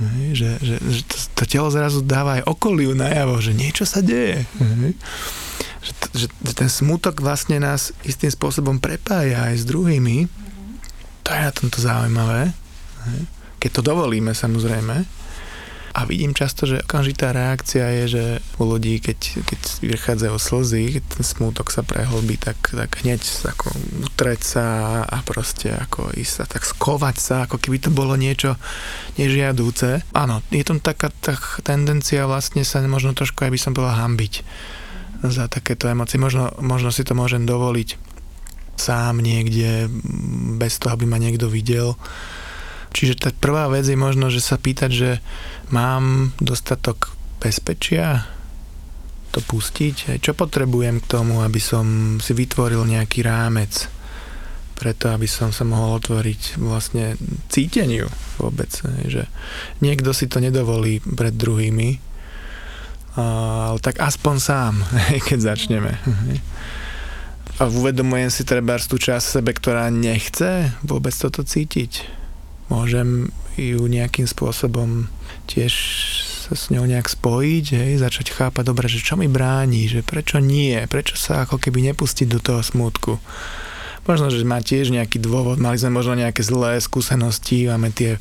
Hej, 0.00 0.28
že, 0.34 0.50
že, 0.64 0.76
že 0.80 1.00
to, 1.04 1.16
to 1.36 1.42
telo 1.44 1.68
zrazu 1.68 2.00
dáva 2.00 2.40
aj 2.40 2.48
okoliu 2.48 2.96
najavo, 2.96 3.38
že 3.38 3.52
niečo 3.52 3.84
sa 3.84 4.00
deje. 4.00 4.48
Hej. 4.56 4.96
Že, 5.82 5.92
že, 6.14 6.26
že 6.30 6.52
ten 6.54 6.70
smutok 6.70 7.18
vlastne 7.18 7.58
nás 7.58 7.90
istým 8.06 8.30
spôsobom 8.30 8.78
prepája 8.78 9.50
aj 9.50 9.62
s 9.62 9.64
druhými. 9.66 10.30
To 11.26 11.28
je 11.30 11.40
na 11.42 11.52
tomto 11.54 11.78
zaujímavé. 11.82 12.54
Keď 13.58 13.70
to 13.78 13.82
dovolíme 13.82 14.34
samozrejme. 14.34 15.22
A 15.92 16.08
vidím 16.08 16.32
často, 16.32 16.64
že 16.64 16.80
okamžitá 16.80 17.36
reakcia 17.36 17.84
je, 18.00 18.04
že 18.16 18.24
u 18.56 18.64
ľudí, 18.64 18.96
keď, 18.96 19.44
keď 19.44 19.60
vychádzajú 19.92 20.36
slzy, 20.40 20.82
keď 20.96 21.04
ten 21.04 21.24
smútok 21.24 21.68
sa 21.68 21.84
prehlbí, 21.84 22.40
tak, 22.40 22.56
tak 22.72 23.04
hneď 23.04 23.20
ako 23.44 23.68
utreť 24.08 24.40
sa 24.40 24.66
a 25.04 25.20
proste 25.20 25.68
ako 25.68 26.16
ísť 26.16 26.32
sa, 26.32 26.44
tak 26.48 26.64
skovať 26.64 27.16
sa, 27.20 27.34
ako 27.44 27.60
keby 27.60 27.76
to 27.76 27.92
bolo 27.92 28.16
niečo 28.16 28.56
nežiadúce. 29.20 30.00
Áno, 30.16 30.40
je 30.48 30.64
tam 30.64 30.80
taká 30.80 31.12
tak 31.12 31.60
tendencia 31.60 32.24
vlastne 32.24 32.64
sa 32.64 32.80
možno 32.88 33.12
trošku, 33.12 33.44
aj 33.44 33.52
by 33.52 33.60
som 33.60 33.76
povedal, 33.76 34.00
hambiť 34.00 34.34
za 35.22 35.46
takéto 35.46 35.86
emócie. 35.86 36.18
Možno, 36.18 36.50
možno 36.58 36.90
si 36.90 37.06
to 37.06 37.14
môžem 37.14 37.46
dovoliť 37.46 37.98
sám 38.74 39.22
niekde, 39.22 39.86
bez 40.58 40.82
toho, 40.82 40.96
aby 40.96 41.06
ma 41.06 41.20
niekto 41.20 41.46
videl. 41.46 41.94
Čiže 42.92 43.14
tá 43.16 43.28
prvá 43.32 43.70
vec 43.72 43.86
je 43.88 43.96
možno, 43.96 44.28
že 44.28 44.42
sa 44.42 44.60
pýtať, 44.60 44.90
že 44.90 45.10
mám 45.72 46.34
dostatok 46.42 47.14
bezpečia 47.40 48.28
to 49.32 49.40
pustiť? 49.40 50.20
Čo 50.20 50.36
potrebujem 50.36 51.00
k 51.00 51.08
tomu, 51.08 51.40
aby 51.40 51.56
som 51.56 52.18
si 52.20 52.36
vytvoril 52.36 52.84
nejaký 52.84 53.24
rámec 53.24 53.88
preto, 54.76 55.14
aby 55.14 55.30
som 55.30 55.54
sa 55.54 55.62
mohol 55.62 56.02
otvoriť 56.02 56.58
vlastne 56.58 57.14
cíteniu 57.46 58.10
vôbec. 58.42 58.66
Že 58.82 59.30
niekto 59.78 60.10
si 60.10 60.26
to 60.26 60.42
nedovolí 60.42 60.98
pred 60.98 61.32
druhými, 61.38 62.11
ale 63.16 63.78
tak 63.84 64.00
aspoň 64.00 64.36
sám, 64.40 64.74
keď 65.28 65.54
začneme. 65.54 65.92
A 67.60 67.68
uvedomujem 67.68 68.32
si 68.32 68.42
treba 68.48 68.80
tú 68.80 68.96
časť 68.96 69.40
sebe, 69.40 69.52
ktorá 69.52 69.92
nechce 69.92 70.72
vôbec 70.82 71.12
toto 71.12 71.44
cítiť. 71.44 72.08
Môžem 72.72 73.28
ju 73.60 73.84
nejakým 73.84 74.24
spôsobom 74.24 75.12
tiež 75.44 75.72
sa 76.48 76.56
s 76.56 76.72
ňou 76.72 76.88
nejak 76.88 77.06
spojiť, 77.06 77.66
hej, 77.76 77.92
začať 78.00 78.32
chápať, 78.32 78.64
dobre, 78.66 78.88
že 78.88 79.04
čo 79.04 79.20
mi 79.20 79.28
bráni, 79.28 79.86
že 79.86 80.00
prečo 80.00 80.40
nie, 80.40 80.74
prečo 80.88 81.14
sa 81.14 81.44
ako 81.44 81.60
keby 81.60 81.92
nepustiť 81.92 82.26
do 82.26 82.40
toho 82.40 82.64
smutku. 82.64 83.20
Možno, 84.02 84.34
že 84.34 84.42
má 84.42 84.58
tiež 84.58 84.90
nejaký 84.90 85.22
dôvod, 85.22 85.62
mali 85.62 85.78
sme 85.78 85.94
možno 85.94 86.18
nejaké 86.18 86.42
zlé 86.42 86.82
skúsenosti, 86.82 87.70
máme 87.70 87.94
tie 87.94 88.18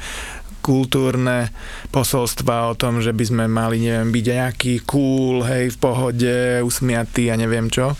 kultúrne 0.62 1.50
posolstva 1.90 2.72
o 2.72 2.78
tom, 2.78 3.02
že 3.02 3.12
by 3.12 3.24
sme 3.26 3.44
mali, 3.50 3.82
neviem, 3.82 4.14
byť 4.14 4.26
nejaký 4.26 4.74
cool, 4.86 5.44
hej, 5.44 5.74
v 5.74 5.78
pohode, 5.82 6.38
usmiatý 6.62 7.34
a 7.34 7.36
neviem 7.36 7.68
čo. 7.68 7.98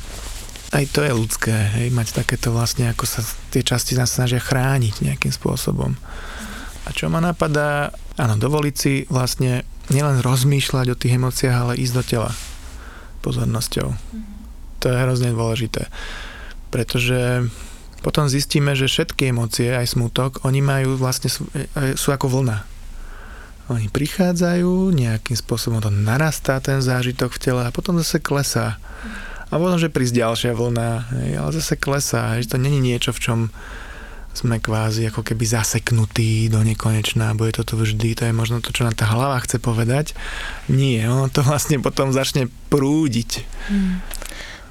Aj 0.72 0.86
to 0.88 1.04
je 1.04 1.12
ľudské, 1.12 1.52
hej, 1.52 1.92
mať 1.92 2.24
takéto 2.24 2.56
vlastne, 2.56 2.88
ako 2.88 3.04
sa 3.04 3.26
tie 3.52 3.60
časti 3.60 4.00
nás 4.00 4.14
snažia 4.14 4.40
chrániť 4.40 5.04
nejakým 5.04 5.34
spôsobom. 5.36 6.00
A 6.86 6.90
čo 6.96 7.12
ma 7.12 7.20
napadá, 7.20 7.92
áno, 8.16 8.40
dovoliť 8.40 8.76
si 8.78 8.94
vlastne 9.12 9.68
nielen 9.92 10.24
rozmýšľať 10.24 10.88
o 10.94 11.00
tých 11.00 11.20
emóciách, 11.20 11.58
ale 11.58 11.82
ísť 11.82 11.94
do 11.98 12.04
tela 12.08 12.32
pozornosťou. 13.22 13.88
To 14.82 14.86
je 14.90 14.98
hrozne 14.98 15.36
dôležité. 15.36 15.92
Pretože 16.74 17.52
potom 18.02 18.26
zistíme, 18.26 18.74
že 18.74 18.90
všetky 18.90 19.30
emócie, 19.30 19.70
aj 19.70 19.94
smutok, 19.94 20.42
oni 20.42 20.62
majú 20.62 20.98
vlastne, 20.98 21.30
sú, 21.30 21.46
sú 21.96 22.10
ako 22.10 22.42
vlna. 22.42 22.66
Oni 23.72 23.88
prichádzajú, 23.88 24.92
nejakým 24.92 25.38
spôsobom 25.38 25.80
to 25.80 25.94
narastá 25.94 26.60
ten 26.60 26.84
zážitok 26.84 27.32
v 27.32 27.42
tele 27.42 27.62
a 27.64 27.72
potom 27.72 27.96
zase 28.02 28.20
klesá. 28.20 28.82
A 29.48 29.60
potom, 29.60 29.80
že 29.80 29.92
prísť 29.92 30.18
ďalšia 30.18 30.52
vlna, 30.58 30.90
ale 31.40 31.50
zase 31.56 31.80
klesá, 31.80 32.36
že 32.42 32.52
to 32.52 32.58
není 32.60 32.82
niečo, 32.84 33.16
v 33.16 33.24
čom 33.24 33.40
sme 34.32 34.64
kvázi 34.64 35.12
ako 35.12 35.28
keby 35.28 35.44
zaseknutí 35.44 36.48
do 36.48 36.64
nekonečná, 36.64 37.36
bude 37.36 37.52
to 37.52 37.68
tu 37.68 37.76
vždy, 37.76 38.16
to 38.16 38.24
je 38.24 38.34
možno 38.34 38.64
to, 38.64 38.72
čo 38.72 38.88
nám 38.88 38.96
tá 38.96 39.04
hlava 39.12 39.36
chce 39.44 39.60
povedať. 39.60 40.16
Nie, 40.72 41.08
ono 41.12 41.28
to 41.28 41.44
vlastne 41.50 41.84
potom 41.84 42.16
začne 42.16 42.48
prúdiť. 42.72 43.44
Hmm. 43.68 44.00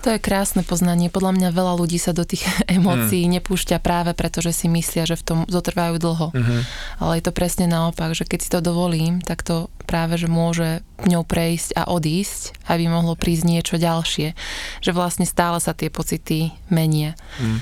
To 0.00 0.16
je 0.16 0.20
krásne 0.20 0.64
poznanie. 0.64 1.12
Podľa 1.12 1.36
mňa 1.36 1.48
veľa 1.52 1.76
ľudí 1.76 2.00
sa 2.00 2.16
do 2.16 2.24
tých 2.24 2.48
emócií 2.76 3.28
hmm. 3.28 3.32
nepúšťa 3.40 3.76
práve 3.84 4.16
preto, 4.16 4.40
že 4.40 4.56
si 4.56 4.66
myslia, 4.72 5.04
že 5.04 5.20
v 5.20 5.24
tom 5.24 5.38
zotrvajú 5.44 6.00
dlho. 6.00 6.28
Hmm. 6.32 6.62
Ale 6.96 7.20
je 7.20 7.24
to 7.28 7.36
presne 7.36 7.68
naopak, 7.68 8.16
že 8.16 8.24
keď 8.24 8.38
si 8.40 8.48
to 8.48 8.64
dovolím, 8.64 9.20
tak 9.20 9.44
to 9.44 9.68
práve, 9.84 10.16
že 10.16 10.30
môže 10.30 10.80
ňou 11.04 11.26
prejsť 11.26 11.76
a 11.76 11.92
odísť, 11.92 12.56
aby 12.72 12.88
mohlo 12.88 13.12
prísť 13.12 13.44
niečo 13.44 13.76
ďalšie. 13.76 14.32
Že 14.80 14.90
vlastne 14.96 15.26
stále 15.28 15.60
sa 15.60 15.76
tie 15.76 15.92
pocity 15.92 16.56
menia. 16.72 17.12
Hmm 17.36 17.60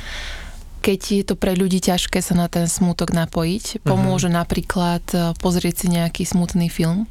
keď 0.78 1.00
je 1.04 1.25
to 1.26 1.35
pre 1.35 1.52
ľudí 1.59 1.83
ťažké 1.83 2.23
sa 2.23 2.38
na 2.38 2.47
ten 2.47 2.64
smútok 2.64 3.12
napojiť, 3.12 3.83
pomôže 3.83 4.30
uh-huh. 4.30 4.40
napríklad 4.40 5.04
e, 5.11 5.35
pozrieť 5.37 5.85
si 5.85 5.87
nejaký 5.90 6.23
smutný 6.25 6.71
film 6.71 7.04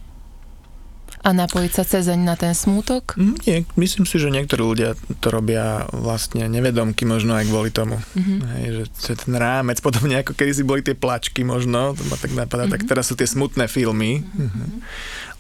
a 1.18 1.30
napojiť 1.34 1.72
sa 1.74 1.84
cezeň 1.84 2.20
na 2.24 2.36
ten 2.38 2.54
smútok? 2.54 3.18
Mm, 3.18 3.36
nie, 3.44 3.58
myslím 3.76 4.06
si, 4.06 4.22
že 4.22 4.30
niektorí 4.30 4.62
ľudia 4.62 4.94
to 5.20 5.28
robia 5.34 5.90
vlastne 5.92 6.46
nevedomky 6.46 7.04
možno 7.04 7.34
aj 7.34 7.46
kvôli 7.50 7.72
tomu. 7.74 7.98
Uh-huh. 7.98 8.40
Hej, 8.58 8.86
že, 9.02 9.14
ten 9.18 9.34
rámec, 9.36 9.82
podobne 9.82 10.22
ako 10.22 10.38
kedy 10.38 10.52
si 10.54 10.64
boli 10.64 10.86
tie 10.86 10.94
plačky 10.94 11.42
možno, 11.42 11.98
to 11.98 12.06
ma 12.08 12.16
tak 12.16 12.32
napadá, 12.38 12.70
uh-huh. 12.70 12.78
tak 12.78 12.86
teraz 12.86 13.10
sú 13.10 13.18
tie 13.18 13.26
smutné 13.26 13.66
filmy. 13.66 14.22
Uh-huh. 14.24 14.82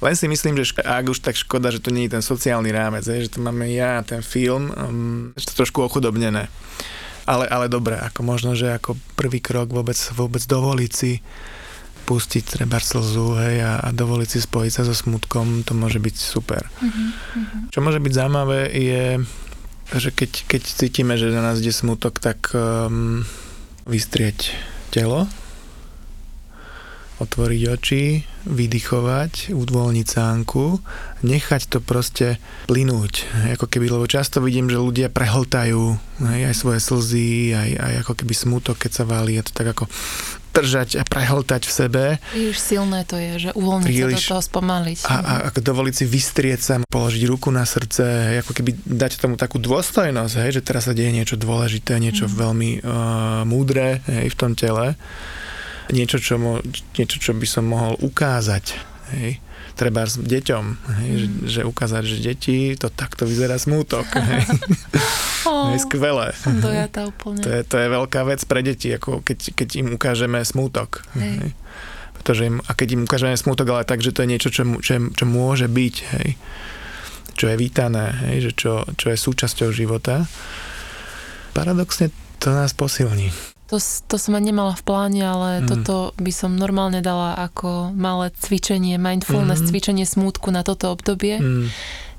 Len 0.02 0.14
si 0.18 0.26
myslím, 0.30 0.58
že 0.62 0.78
ak 0.82 1.14
už 1.14 1.22
tak 1.22 1.38
škoda, 1.38 1.70
že 1.74 1.82
to 1.82 1.94
nie 1.94 2.10
je 2.10 2.18
ten 2.18 2.24
sociálny 2.26 2.70
rámec, 2.70 3.06
hej, 3.06 3.30
že 3.30 3.38
to 3.38 3.40
máme 3.42 3.70
ja, 3.70 4.02
ten 4.02 4.22
film, 4.22 4.74
um, 4.74 5.32
že 5.38 5.50
to 5.50 5.64
trošku 5.64 5.82
ochudobnené. 5.82 6.50
Ale, 7.28 7.44
ale 7.52 7.68
dobre, 7.68 8.00
ako 8.00 8.24
možno, 8.24 8.56
že 8.56 8.72
ako 8.72 8.96
prvý 9.20 9.44
krok 9.44 9.68
vôbec, 9.68 10.00
vôbec 10.16 10.40
dovoliť 10.40 10.92
si 10.96 11.20
pustiť 12.08 12.44
treba 12.48 12.80
slzu 12.80 13.36
hej, 13.36 13.68
a, 13.68 13.84
a 13.84 13.90
dovoliť 13.92 14.30
si 14.32 14.40
spojiť 14.40 14.72
sa 14.72 14.84
so 14.88 14.96
smutkom, 14.96 15.68
to 15.68 15.76
môže 15.76 16.00
byť 16.00 16.16
super. 16.16 16.64
Mm-hmm. 16.80 17.68
Čo 17.76 17.84
môže 17.84 18.00
byť 18.00 18.14
zaujímavé 18.16 18.72
je, 18.72 19.06
že 19.92 20.10
keď, 20.16 20.32
keď 20.48 20.62
cítime, 20.64 21.20
že 21.20 21.28
na 21.36 21.44
nás 21.44 21.60
ide 21.60 21.76
smutok, 21.76 22.24
tak 22.24 22.56
um, 22.56 23.28
vystrieť 23.84 24.56
telo, 24.96 25.28
otvoriť 27.18 27.62
oči, 27.74 28.22
vydychovať, 28.46 29.50
uvoľniť 29.50 30.08
sánku, 30.08 30.80
nechať 31.26 31.62
to 31.66 31.80
proste 31.82 32.38
plynúť. 32.70 33.26
Ako 33.58 33.66
keby, 33.66 33.90
lebo 33.90 34.06
často 34.06 34.38
vidím, 34.38 34.70
že 34.70 34.78
ľudia 34.78 35.10
prehltajú 35.10 35.98
aj, 36.22 36.42
aj 36.54 36.56
svoje 36.56 36.80
slzy, 36.80 37.58
aj, 37.58 37.70
aj 37.74 37.94
ako 38.06 38.14
keby 38.22 38.34
smutok, 38.38 38.78
keď 38.78 38.92
sa 39.02 39.04
válí, 39.10 39.36
je 39.36 39.50
to 39.50 39.54
tak 39.58 39.74
ako 39.74 39.90
držať 40.58 40.90
a 41.00 41.04
prehltať 41.06 41.62
v 41.70 41.72
sebe. 41.72 42.04
Príliš 42.34 42.58
silné 42.58 43.06
to 43.06 43.16
je, 43.22 43.50
že 43.50 43.50
uvoľniť 43.54 43.88
Príliš, 43.88 44.18
sa 44.18 44.18
do 44.18 44.30
toho 44.34 44.44
spomaliť. 44.44 44.98
A, 45.06 45.16
a, 45.16 45.34
a 45.48 45.50
dovoliť 45.54 45.94
si 45.94 46.06
vystrieť 46.10 46.60
sa, 46.60 46.74
položiť 46.82 47.24
ruku 47.30 47.54
na 47.54 47.64
srdce, 47.64 48.38
ako 48.42 48.52
keby 48.58 48.72
dať 48.86 49.22
tomu 49.22 49.38
takú 49.38 49.62
dôstojnosť, 49.62 50.34
hej, 50.42 50.52
že 50.60 50.66
teraz 50.66 50.90
sa 50.90 50.94
deje 50.98 51.14
niečo 51.14 51.38
dôležité, 51.38 52.02
niečo 52.02 52.26
mm. 52.26 52.34
veľmi 52.34 52.70
uh, 52.82 53.42
múdre 53.46 54.02
hej, 54.10 54.34
v 54.34 54.38
tom 54.38 54.58
tele 54.58 54.98
niečo, 55.88 56.20
čo, 56.20 56.36
mo, 56.36 56.60
niečo, 57.00 57.16
čo 57.16 57.32
by 57.32 57.48
som 57.48 57.64
mohol 57.64 57.96
ukázať. 58.04 58.76
Hej 59.16 59.40
treba 59.78 60.10
s 60.10 60.18
deťom, 60.18 60.66
hej, 60.98 61.10
mm. 61.14 61.18
že, 61.22 61.28
že 61.46 61.62
ukázať, 61.70 62.04
že 62.04 62.18
deti, 62.18 62.74
to 62.74 62.90
takto 62.90 63.30
vyzerá 63.30 63.62
smútok. 63.62 64.10
Hej. 64.10 64.42
oh, 65.50 65.70
hej, 65.70 65.86
skvelé. 65.86 66.34
Som 66.34 66.58
dojatá 66.58 67.06
úplne. 67.06 67.46
To 67.46 67.50
je, 67.54 67.62
to 67.62 67.76
je 67.78 67.88
veľká 67.88 68.26
vec 68.26 68.42
pre 68.50 68.66
deti, 68.66 68.90
ako 68.90 69.22
keď, 69.22 69.54
keď 69.54 69.70
im 69.78 69.88
ukážeme 69.94 70.42
smútok. 70.42 71.06
Hej. 71.14 71.46
Hej. 71.46 71.52
Pretože 72.18 72.42
im, 72.50 72.58
a 72.66 72.72
keď 72.74 72.88
im 72.98 73.06
ukážeme 73.06 73.38
smútok, 73.38 73.70
ale 73.70 73.86
tak, 73.86 74.02
že 74.02 74.10
to 74.10 74.26
je 74.26 74.32
niečo, 74.34 74.50
čo, 74.50 74.66
čo, 74.82 74.98
čo 75.14 75.26
môže 75.30 75.70
byť, 75.70 75.96
hej, 76.18 76.30
čo 77.38 77.46
je 77.46 77.56
vítané, 77.56 78.18
hej, 78.34 78.50
že 78.50 78.52
čo, 78.58 78.74
čo 78.98 79.14
je 79.14 79.18
súčasťou 79.22 79.70
života, 79.70 80.26
paradoxne 81.54 82.10
to 82.42 82.50
nás 82.50 82.74
posilní. 82.74 83.57
To, 83.68 83.78
to 83.80 84.16
som 84.16 84.32
aj 84.40 84.44
nemala 84.48 84.74
v 84.80 84.84
pláne, 84.88 85.22
ale 85.24 85.50
mm. 85.60 85.68
toto 85.68 86.16
by 86.16 86.32
som 86.32 86.56
normálne 86.56 87.04
dala 87.04 87.36
ako 87.36 87.92
malé 87.92 88.32
cvičenie, 88.32 88.96
mindfulness, 88.96 89.60
mm. 89.60 89.68
cvičenie 89.68 90.06
smútku 90.08 90.56
na 90.56 90.64
toto 90.64 90.96
obdobie. 90.96 91.40
Mm. 91.40 91.68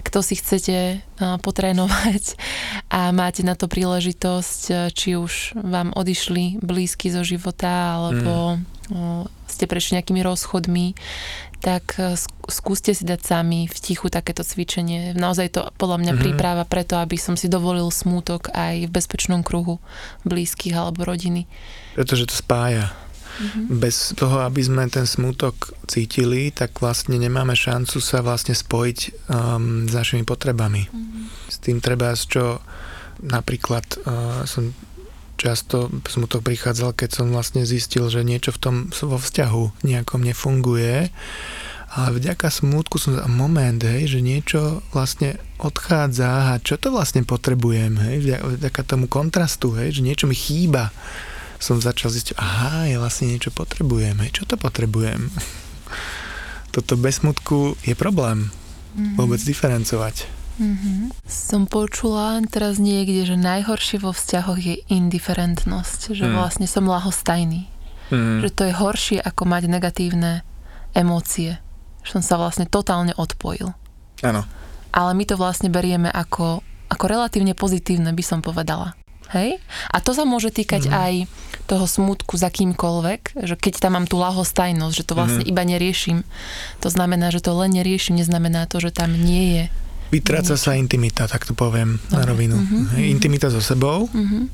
Kto 0.05 0.25
si 0.25 0.37
chcete 0.37 1.05
potrénovať 1.19 2.37
a 2.97 3.13
máte 3.17 3.41
na 3.45 3.57
to 3.57 3.65
príležitosť, 3.65 4.93
či 4.93 5.17
už 5.17 5.57
vám 5.57 5.97
odišli 5.97 6.61
blízky 6.61 7.09
zo 7.09 7.25
života, 7.25 7.97
alebo 7.97 8.61
mm. 8.93 9.49
ste 9.49 9.65
prešli 9.65 10.01
nejakými 10.01 10.21
rozchodmi, 10.21 10.93
tak 11.59 11.99
e, 11.99 12.15
skúste 12.47 12.95
si 12.95 13.03
dať 13.03 13.21
sami 13.23 13.67
v 13.67 13.77
tichu 13.83 14.07
takéto 14.07 14.47
cvičenie. 14.47 15.13
Naozaj 15.15 15.49
to 15.59 15.61
podľa 15.75 15.99
mňa 16.01 16.13
mm-hmm. 16.15 16.25
príprava 16.25 16.63
preto, 16.63 16.99
aby 16.99 17.19
som 17.19 17.35
si 17.35 17.51
dovolil 17.51 17.91
smútok 17.91 18.55
aj 18.55 18.87
v 18.87 18.95
bezpečnom 18.95 19.43
kruhu 19.43 19.83
blízkych 20.23 20.75
alebo 20.75 21.03
rodiny. 21.03 21.51
Pretože 21.99 22.31
to 22.31 22.35
spája. 22.35 22.95
Mm-hmm. 23.39 23.79
Bez 23.79 24.19
toho, 24.19 24.43
aby 24.43 24.63
sme 24.63 24.91
ten 24.91 25.07
smútok 25.07 25.75
cítili, 25.87 26.51
tak 26.51 26.79
vlastne 26.83 27.19
nemáme 27.19 27.55
šancu 27.55 28.03
sa 28.03 28.19
vlastne 28.23 28.55
spojiť 28.55 28.99
um, 29.31 29.87
s 29.87 29.95
našimi 29.95 30.27
potrebami. 30.27 30.91
Mm-hmm. 30.91 31.23
S 31.47 31.57
tým 31.63 31.79
treba, 31.79 32.15
čo 32.19 32.63
napríklad 33.23 33.87
uh, 34.07 34.43
som 34.47 34.75
často 35.39 35.89
smutok 36.11 36.43
prichádzal, 36.43 36.93
keď 36.99 37.23
som 37.23 37.31
vlastne 37.31 37.63
zistil, 37.63 38.11
že 38.11 38.27
niečo 38.27 38.51
v 38.51 38.61
tom 38.61 38.77
vo 38.91 39.17
vzťahu 39.17 39.87
nejakom 39.87 40.27
nefunguje. 40.27 41.15
Ale 41.89 42.21
vďaka 42.21 42.53
smútku 42.53 43.01
som 43.01 43.17
moment, 43.33 43.81
hej, 43.81 44.19
že 44.19 44.21
niečo 44.21 44.85
vlastne 44.93 45.41
odchádza 45.57 46.53
a 46.53 46.61
čo 46.61 46.77
to 46.77 46.93
vlastne 46.93 47.25
potrebujem, 47.25 47.97
hej, 48.05 48.37
vďaka 48.61 48.85
tomu 48.85 49.09
kontrastu, 49.09 49.73
hej, 49.73 49.97
že 49.97 50.05
niečo 50.05 50.29
mi 50.29 50.37
chýba. 50.37 50.93
Som 51.57 51.81
začal 51.81 52.13
zistiť, 52.13 52.37
aha, 52.37 52.93
ja 52.93 53.01
vlastne 53.01 53.33
niečo 53.33 53.49
potrebujem, 53.57 54.21
hej, 54.21 54.31
čo 54.37 54.45
to 54.45 54.61
potrebujem? 54.61 55.33
Toto 56.77 57.01
bez 57.01 57.25
smutku 57.25 57.81
je 57.89 57.97
problém 57.97 58.53
mm-hmm. 58.53 59.17
vôbec 59.17 59.41
diferencovať. 59.41 60.38
Mm-hmm. 60.59 61.15
Som 61.23 61.71
počula 61.71 62.43
teraz 62.51 62.83
niekde, 62.83 63.23
že 63.23 63.39
najhoršie 63.39 64.03
vo 64.03 64.11
vzťahoch 64.11 64.59
je 64.59 64.77
indiferentnosť, 64.91 66.19
že 66.19 66.27
mm. 66.27 66.35
vlastne 66.35 66.67
som 66.67 66.91
lahostajný. 66.91 67.71
Mm. 68.11 68.43
Že 68.43 68.51
to 68.51 68.63
je 68.67 68.75
horšie 68.75 69.19
ako 69.23 69.47
mať 69.47 69.63
negatívne 69.71 70.43
emócie. 70.99 71.63
Že 72.03 72.19
som 72.19 72.23
sa 72.27 72.37
vlastne 72.43 72.67
totálne 72.67 73.15
odpojil. 73.15 73.71
Áno. 74.27 74.43
Ale 74.91 75.11
my 75.15 75.25
to 75.31 75.39
vlastne 75.39 75.71
berieme 75.71 76.11
ako, 76.11 76.67
ako 76.91 77.05
relatívne 77.07 77.55
pozitívne, 77.55 78.11
by 78.11 78.25
som 78.27 78.43
povedala. 78.43 78.99
Hej? 79.31 79.61
A 79.93 80.01
to 80.03 80.17
sa 80.17 80.27
môže 80.27 80.51
týkať 80.51 80.89
mm. 80.89 80.93
aj 80.93 81.13
toho 81.69 81.87
smutku 81.87 82.35
za 82.35 82.51
kýmkoľvek, 82.51 83.45
že 83.47 83.55
keď 83.55 83.75
tam 83.79 83.95
mám 83.95 84.11
tú 84.11 84.19
lahostajnosť, 84.19 84.95
že 84.97 85.07
to 85.07 85.15
vlastne 85.15 85.45
mm. 85.47 85.51
iba 85.53 85.63
neriešim. 85.63 86.19
To 86.83 86.89
znamená, 86.91 87.31
že 87.31 87.45
to 87.45 87.55
len 87.55 87.77
neriešim, 87.77 88.19
neznamená 88.19 88.67
to, 88.67 88.83
že 88.83 88.91
tam 88.91 89.15
nie 89.15 89.55
je 89.55 89.65
Vytráca 90.09 90.57
sa 90.57 90.73
intimita, 90.73 91.29
tak 91.29 91.45
to 91.45 91.53
poviem 91.53 92.01
okay. 92.09 92.17
na 92.17 92.23
rovinu. 92.25 92.57
Uh-huh, 92.57 92.89
uh-huh. 92.89 93.13
Intimita 93.13 93.53
so 93.53 93.61
sebou. 93.61 94.09
Uh-huh. 94.09 94.49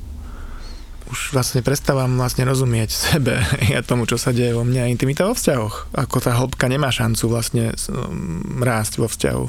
Už 1.07 1.31
vlastne 1.31 1.63
prestávam 1.63 2.11
vlastne 2.19 2.43
rozumieť 2.43 2.89
sebe 3.15 3.39
a 3.71 3.79
tomu, 3.79 4.03
čo 4.03 4.19
sa 4.19 4.35
deje 4.35 4.51
vo 4.51 4.67
mne. 4.67 4.91
Intimita 4.91 5.23
vo 5.23 5.31
vzťahoch. 5.31 5.95
Ako 5.95 6.19
tá 6.19 6.35
hĺbka 6.35 6.67
nemá 6.67 6.91
šancu 6.91 7.31
vlastne 7.31 7.71
um, 7.87 8.59
rásť 8.59 8.99
vo 8.99 9.07
vzťahu. 9.07 9.45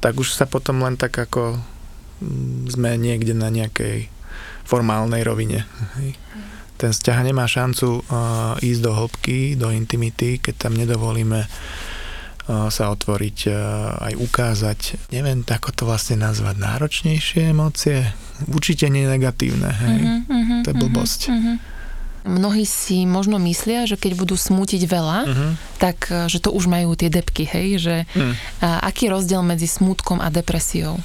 Tak 0.00 0.14
už 0.16 0.32
sa 0.32 0.48
potom 0.48 0.80
len 0.80 0.96
tak 0.96 1.12
ako 1.12 1.60
mm, 2.24 2.72
sme 2.72 2.96
niekde 2.96 3.36
na 3.36 3.52
nejakej 3.52 4.08
formálnej 4.64 5.20
rovine. 5.20 5.68
Ten 6.76 6.92
vzťah 6.92 7.18
nemá 7.28 7.44
šancu 7.44 8.04
uh, 8.08 8.54
ísť 8.60 8.80
do 8.80 8.92
hĺbky, 8.94 9.56
do 9.58 9.68
intimity, 9.68 10.40
keď 10.40 10.68
tam 10.68 10.76
nedovolíme 10.76 11.44
sa 12.48 12.88
otvoriť, 12.88 13.38
aj 14.00 14.14
ukázať, 14.16 15.12
neviem, 15.12 15.44
ako 15.44 15.68
to 15.68 15.82
vlastne 15.84 16.16
nazvať, 16.24 16.56
náročnejšie 16.56 17.52
emócie? 17.52 18.08
Určite 18.48 18.88
nie 18.88 19.04
negatívne, 19.04 19.68
hej? 19.68 19.98
Uh-huh, 20.24 20.64
to 20.64 20.72
je 20.72 20.76
blbosť. 20.80 21.20
Uh-huh. 21.28 21.56
Mnohí 22.24 22.64
si 22.64 23.04
možno 23.04 23.36
myslia, 23.44 23.84
že 23.84 24.00
keď 24.00 24.16
budú 24.16 24.40
smútiť 24.40 24.80
veľa, 24.88 25.18
uh-huh. 25.28 25.50
tak 25.76 26.08
že 26.08 26.40
to 26.40 26.48
už 26.48 26.72
majú 26.72 26.96
tie 26.96 27.12
depky, 27.12 27.44
hej? 27.44 27.84
Že, 27.84 27.96
uh-huh. 28.08 28.32
a 28.64 28.68
aký 28.88 29.12
je 29.12 29.14
rozdiel 29.14 29.44
medzi 29.44 29.68
smútkom 29.68 30.24
a 30.24 30.32
depresiou? 30.32 30.96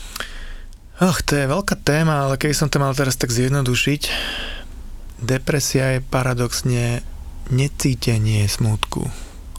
Och, 1.03 1.19
to 1.27 1.35
je 1.35 1.51
veľká 1.51 1.75
téma, 1.83 2.23
ale 2.29 2.39
keby 2.39 2.55
som 2.55 2.71
to 2.71 2.79
mal 2.79 2.95
teraz 2.95 3.19
tak 3.19 3.35
zjednodušiť, 3.35 4.01
depresia 5.19 5.99
je 5.99 6.05
paradoxne 6.07 7.03
necítenie 7.51 8.47
smútku 8.47 9.11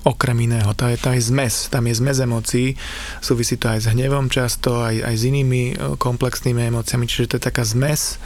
okrem 0.04 0.36
iného. 0.44 0.70
To 0.76 0.84
je, 0.88 0.96
to 1.00 1.10
je 1.16 1.20
zmes, 1.32 1.72
tam 1.72 1.88
je 1.88 1.94
zmes 1.96 2.20
emócií, 2.20 2.76
súvisí 3.24 3.56
to 3.56 3.72
aj 3.72 3.88
s 3.88 3.90
hnevom 3.90 4.28
často, 4.28 4.84
aj, 4.84 5.00
aj 5.00 5.14
s 5.16 5.22
inými 5.24 5.62
e, 5.72 5.74
komplexnými 5.96 6.68
emóciami, 6.68 7.08
čiže 7.08 7.34
to 7.34 7.36
je 7.40 7.48
taká 7.48 7.64
zmes 7.64 8.20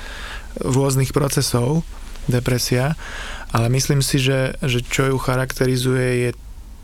rôznych 0.59 1.15
procesov, 1.15 1.87
depresia, 2.27 2.99
ale 3.55 3.73
myslím 3.73 4.05
si, 4.05 4.21
že, 4.21 4.59
že 4.61 4.85
čo 4.85 5.09
ju 5.09 5.17
charakterizuje 5.17 6.29
je 6.29 6.31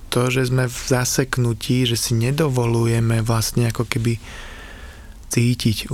to, 0.09 0.31
že 0.31 0.49
sme 0.49 0.71
v 0.71 0.79
zaseknutí, 0.79 1.85
že 1.85 1.99
si 1.99 2.15
nedovolujeme 2.15 3.21
vlastne 3.27 3.69
ako 3.69 3.85
keby 3.85 4.23
cítiť 5.35 5.91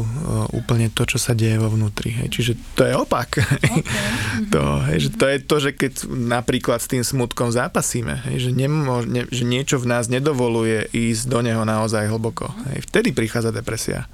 úplne 0.53 0.93
to, 0.93 1.09
čo 1.09 1.17
sa 1.17 1.33
deje 1.33 1.57
vo 1.57 1.73
vnútri. 1.73 2.13
Hej. 2.13 2.29
Čiže 2.29 2.53
to 2.77 2.83
je 2.85 2.93
opak. 2.93 3.41
Okay. 3.41 3.81
to, 4.53 4.61
hej, 4.93 5.09
že 5.09 5.11
to 5.17 5.25
je 5.25 5.39
to, 5.41 5.57
že 5.57 5.71
keď 5.73 5.93
napríklad 6.13 6.77
s 6.85 6.91
tým 6.93 7.01
smutkom 7.01 7.49
zápasíme, 7.49 8.21
hej, 8.29 8.37
že, 8.49 8.51
nemo, 8.53 9.01
ne, 9.01 9.25
že 9.33 9.49
niečo 9.49 9.81
v 9.81 9.89
nás 9.89 10.13
nedovoluje 10.13 10.93
ísť 10.93 11.25
do 11.25 11.41
neho 11.41 11.65
naozaj 11.65 12.13
hlboko. 12.13 12.53
Hej. 12.69 12.85
Vtedy 12.93 13.17
prichádza 13.17 13.49
depresia 13.49 14.05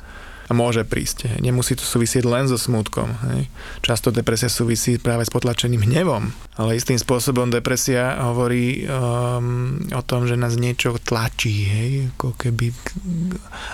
môže 0.55 0.87
prísť. 0.87 1.43
Nemusí 1.43 1.75
to 1.75 1.83
súvisieť 1.83 2.23
len 2.23 2.47
so 2.47 2.55
smutkom. 2.55 3.11
Hej. 3.33 3.51
Často 3.83 4.15
depresia 4.15 4.47
súvisí 4.47 4.99
práve 5.01 5.27
s 5.27 5.31
potlačeným 5.33 5.83
hnevom, 5.83 6.31
ale 6.55 6.79
istým 6.79 6.99
spôsobom 6.99 7.51
depresia 7.51 8.15
hovorí 8.23 8.87
um, 8.87 9.83
o 9.91 10.03
tom, 10.07 10.31
že 10.31 10.39
nás 10.39 10.55
niečo 10.55 10.95
tlačí, 11.03 11.67
hej, 11.67 11.91
ako 12.15 12.39
keby 12.39 12.71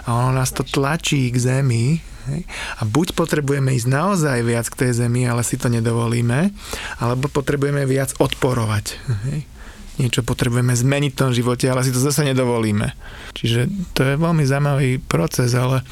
a 0.07 0.09
ono 0.09 0.33
nás 0.33 0.55
to 0.57 0.65
tlačí 0.65 1.29
k 1.29 1.37
zemi 1.37 2.01
hej. 2.33 2.43
a 2.79 2.83
buď 2.89 3.13
potrebujeme 3.13 3.73
ísť 3.77 3.89
naozaj 3.89 4.39
viac 4.41 4.67
k 4.73 4.87
tej 4.87 5.05
zemi, 5.05 5.29
ale 5.29 5.45
si 5.45 5.61
to 5.61 5.69
nedovolíme, 5.69 6.53
alebo 7.03 7.29
potrebujeme 7.29 7.85
viac 7.85 8.17
odporovať. 8.17 8.87
Hej 9.29 9.52
niečo 10.03 10.27
potrebujeme 10.27 10.75
zmeniť 10.75 11.11
v 11.15 11.21
tom 11.23 11.31
živote, 11.31 11.71
ale 11.71 11.87
si 11.87 11.95
to 11.95 12.03
zase 12.03 12.27
nedovolíme. 12.27 12.91
Čiže 13.39 13.71
to 13.95 14.01
je 14.03 14.15
veľmi 14.19 14.43
zaujímavý 14.43 14.99
proces, 14.99 15.55
ale 15.55 15.87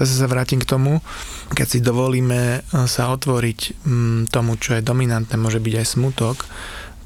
zase 0.00 0.14
sa 0.16 0.26
vrátim 0.26 0.64
k 0.64 0.70
tomu, 0.70 1.04
keď 1.52 1.66
si 1.66 1.78
dovolíme 1.84 2.40
eh, 2.40 2.84
sa 2.88 3.12
otvoriť 3.12 3.84
mm, 3.84 4.20
tomu, 4.32 4.56
čo 4.56 4.78
je 4.78 4.86
dominantné, 4.86 5.36
môže 5.36 5.60
byť 5.60 5.74
aj 5.76 5.86
smutok, 5.86 6.36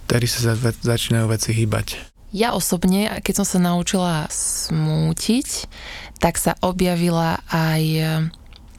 ktorý 0.07 0.27
sa 0.31 0.55
začínajú 0.85 1.27
veci 1.27 1.51
hýbať. 1.51 2.15
Ja 2.35 2.51
osobne, 2.51 3.23
keď 3.23 3.35
som 3.43 3.47
sa 3.47 3.59
naučila 3.63 4.27
smútiť, 4.27 5.71
tak 6.19 6.35
sa 6.35 6.59
objavila 6.63 7.43
aj 7.51 7.83
eh, 7.83 8.09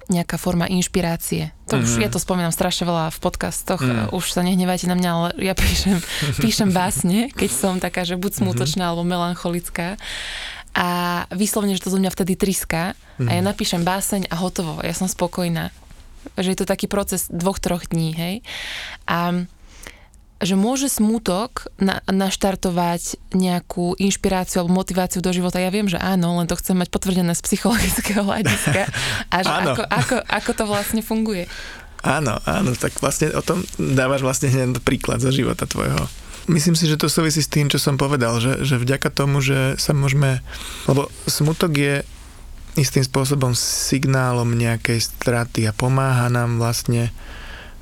nejaká 0.10 0.38
forma 0.38 0.70
inšpirácie. 0.70 1.50
To 1.70 1.78
mm-hmm. 1.78 1.86
už, 1.86 1.92
mhm. 1.98 2.04
ja 2.06 2.10
to 2.14 2.20
spomínam 2.22 2.54
strašne 2.54 2.86
veľa 2.86 3.10
v 3.10 3.20
podcastoch, 3.20 3.82
mm. 3.82 4.14
už 4.14 4.26
sa 4.38 4.46
nehnevajte 4.46 4.86
na 4.86 4.96
mňa, 4.98 5.10
ale 5.10 5.28
ja 5.42 5.54
píšem, 5.58 5.98
píšem 6.44 6.70
básne, 6.70 7.34
keď 7.34 7.50
som 7.50 7.74
taká, 7.82 8.06
že 8.06 8.20
buď 8.20 8.46
smutočná 8.46 8.86
mm-hmm. 8.86 8.92
alebo 8.94 9.04
melancholická 9.04 9.98
a 10.76 10.88
vyslovene, 11.32 11.80
že 11.80 11.88
to 11.88 11.94
zo 11.96 12.02
mňa 12.04 12.12
vtedy 12.12 12.36
triská 12.36 12.94
mm. 13.18 13.28
a 13.28 13.32
ja 13.32 13.42
mhm. 13.42 13.48
napíšem 13.48 13.82
báseň 13.82 14.28
a 14.28 14.36
hotovo, 14.38 14.84
ja 14.84 14.92
som 14.92 15.08
spokojná. 15.08 15.72
Že 16.36 16.50
je 16.52 16.60
to 16.60 16.68
taký 16.68 16.90
proces 16.90 17.30
dvoch, 17.30 17.62
troch 17.62 17.86
dní, 17.86 18.12
hej. 18.18 18.36
A 19.06 19.46
že 20.44 20.60
môže 20.60 20.92
smútok 20.92 21.72
na, 21.80 22.04
naštartovať 22.12 23.20
nejakú 23.32 23.96
inšpiráciu 23.96 24.62
alebo 24.62 24.76
motiváciu 24.76 25.24
do 25.24 25.32
života. 25.32 25.64
Ja 25.64 25.72
viem, 25.72 25.88
že 25.88 25.96
áno, 25.96 26.36
len 26.40 26.48
to 26.48 26.60
chcem 26.60 26.76
mať 26.76 26.92
potvrdené 26.92 27.32
z 27.32 27.42
psychologického 27.46 28.24
hľadiska. 28.28 28.92
A 29.32 29.36
že 29.42 29.52
ako, 29.52 29.82
ako, 29.88 30.16
ako 30.28 30.52
to 30.52 30.64
vlastne 30.68 31.02
funguje. 31.02 31.48
Áno, 32.06 32.38
áno, 32.46 32.76
tak 32.78 32.94
vlastne 33.02 33.34
o 33.34 33.42
tom 33.42 33.66
dávaš 33.80 34.22
vlastne 34.22 34.52
hneď 34.52 34.84
príklad 34.84 35.24
zo 35.24 35.32
života 35.32 35.66
tvojho. 35.66 36.06
Myslím 36.46 36.78
si, 36.78 36.86
že 36.86 37.02
to 37.02 37.10
súvisí 37.10 37.42
s 37.42 37.50
tým, 37.50 37.74
čo 37.74 37.82
som 37.82 37.98
povedal, 37.98 38.38
že, 38.38 38.62
že 38.62 38.78
vďaka 38.78 39.10
tomu, 39.10 39.42
že 39.42 39.82
sa 39.82 39.98
môžeme... 39.98 40.46
Lebo 40.86 41.10
smutok 41.26 41.74
je 41.74 41.96
istým 42.78 43.02
spôsobom 43.02 43.58
signálom 43.58 44.54
nejakej 44.54 45.02
straty 45.02 45.66
a 45.66 45.74
pomáha 45.74 46.30
nám 46.30 46.62
vlastne 46.62 47.10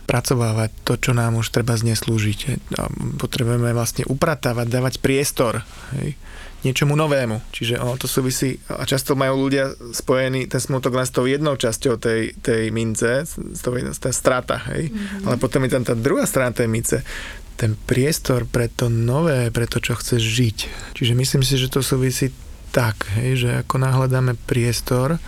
pracovávať 0.03 0.69
to, 0.83 0.93
čo 0.99 1.11
nám 1.15 1.39
už 1.39 1.49
treba 1.49 1.79
zneslúžiť. 1.79 2.69
Potrebujeme 3.17 3.71
vlastne 3.71 4.03
upratávať, 4.03 4.67
dávať 4.67 4.93
priestor 4.99 5.63
hej, 5.95 6.19
niečomu 6.67 6.95
novému. 6.95 7.39
Čiže 7.55 7.79
ono 7.79 7.95
to 7.95 8.07
súvisí, 8.07 8.59
a 8.67 8.83
často 8.83 9.15
majú 9.15 9.47
ľudia 9.47 9.71
spojený 9.95 10.51
ten 10.51 10.59
smutok 10.59 10.95
len 10.95 11.07
s 11.07 11.15
tou 11.15 11.23
jednou 11.27 11.55
časťou 11.55 11.99
tej, 11.99 12.35
tej 12.39 12.71
mince, 12.75 13.23
s 13.27 13.59
tou, 13.63 13.75
tá 13.75 14.11
strata, 14.11 14.59
hej. 14.71 14.91
Mm-hmm. 14.91 15.23
Ale 15.27 15.35
potom 15.39 15.63
je 15.63 15.71
tam 15.71 15.83
tá 15.87 15.95
druhá 15.95 16.27
strana 16.27 16.51
tej 16.51 16.67
mince, 16.67 16.97
ten 17.55 17.75
priestor 17.75 18.43
pre 18.49 18.67
to 18.67 18.91
nové, 18.91 19.51
pre 19.53 19.69
to, 19.69 19.79
čo 19.79 19.95
chceš 19.95 20.19
žiť. 20.19 20.57
Čiže 20.99 21.13
myslím 21.15 21.43
si, 21.45 21.55
že 21.55 21.71
to 21.71 21.85
súvisí 21.85 22.31
tak, 22.73 23.07
hej, 23.19 23.31
že 23.39 23.49
ako 23.61 23.77
nahľadáme 23.77 24.33
priestor 24.49 25.21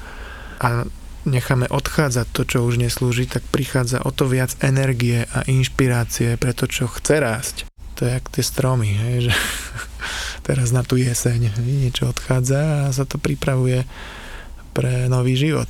a 0.58 0.90
necháme 1.26 1.68
odchádzať 1.68 2.28
to, 2.32 2.42
čo 2.46 2.58
už 2.66 2.82
neslúži, 2.82 3.26
tak 3.26 3.44
prichádza 3.50 4.02
o 4.02 4.14
to 4.14 4.30
viac 4.30 4.54
energie 4.62 5.26
a 5.30 5.46
inšpirácie 5.46 6.38
pre 6.38 6.54
to, 6.54 6.70
čo 6.70 6.88
chce 6.90 7.16
rásť. 7.20 7.56
To 8.00 8.06
je 8.06 8.12
jak 8.12 8.26
tie 8.28 8.44
stromy, 8.44 8.92
hej, 8.92 9.32
že 9.32 9.34
teraz 10.48 10.70
na 10.72 10.86
tú 10.86 10.96
jeseň 11.00 11.52
hej, 11.54 11.70
niečo 11.90 12.12
odchádza 12.12 12.90
a 12.90 12.94
sa 12.94 13.04
to 13.08 13.18
pripravuje 13.18 13.88
pre 14.76 15.08
nový 15.08 15.40
život. 15.40 15.70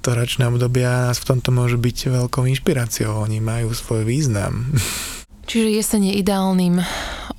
To 0.00 0.16
račné 0.16 0.48
obdobia 0.48 1.12
nás 1.12 1.20
v 1.20 1.28
tomto 1.36 1.52
môžu 1.52 1.76
byť 1.76 2.08
veľkou 2.08 2.48
inšpiráciou, 2.48 3.20
oni 3.20 3.44
majú 3.44 3.76
svoj 3.76 4.08
význam. 4.08 4.72
Čiže 5.50 5.68
jeseň 5.82 6.02
je 6.08 6.14
ideálnym 6.22 6.76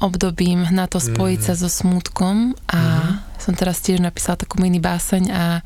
obdobím 0.04 0.68
na 0.70 0.86
to 0.86 1.00
spojiť 1.00 1.40
mm. 1.40 1.48
sa 1.48 1.56
so 1.56 1.72
smutkom 1.72 2.60
a 2.68 2.82
mm. 3.08 3.40
som 3.40 3.54
teraz 3.56 3.80
tiež 3.80 4.04
napísala 4.04 4.36
takú 4.36 4.60
mini 4.60 4.84
báseň 4.84 5.24
a, 5.32 5.64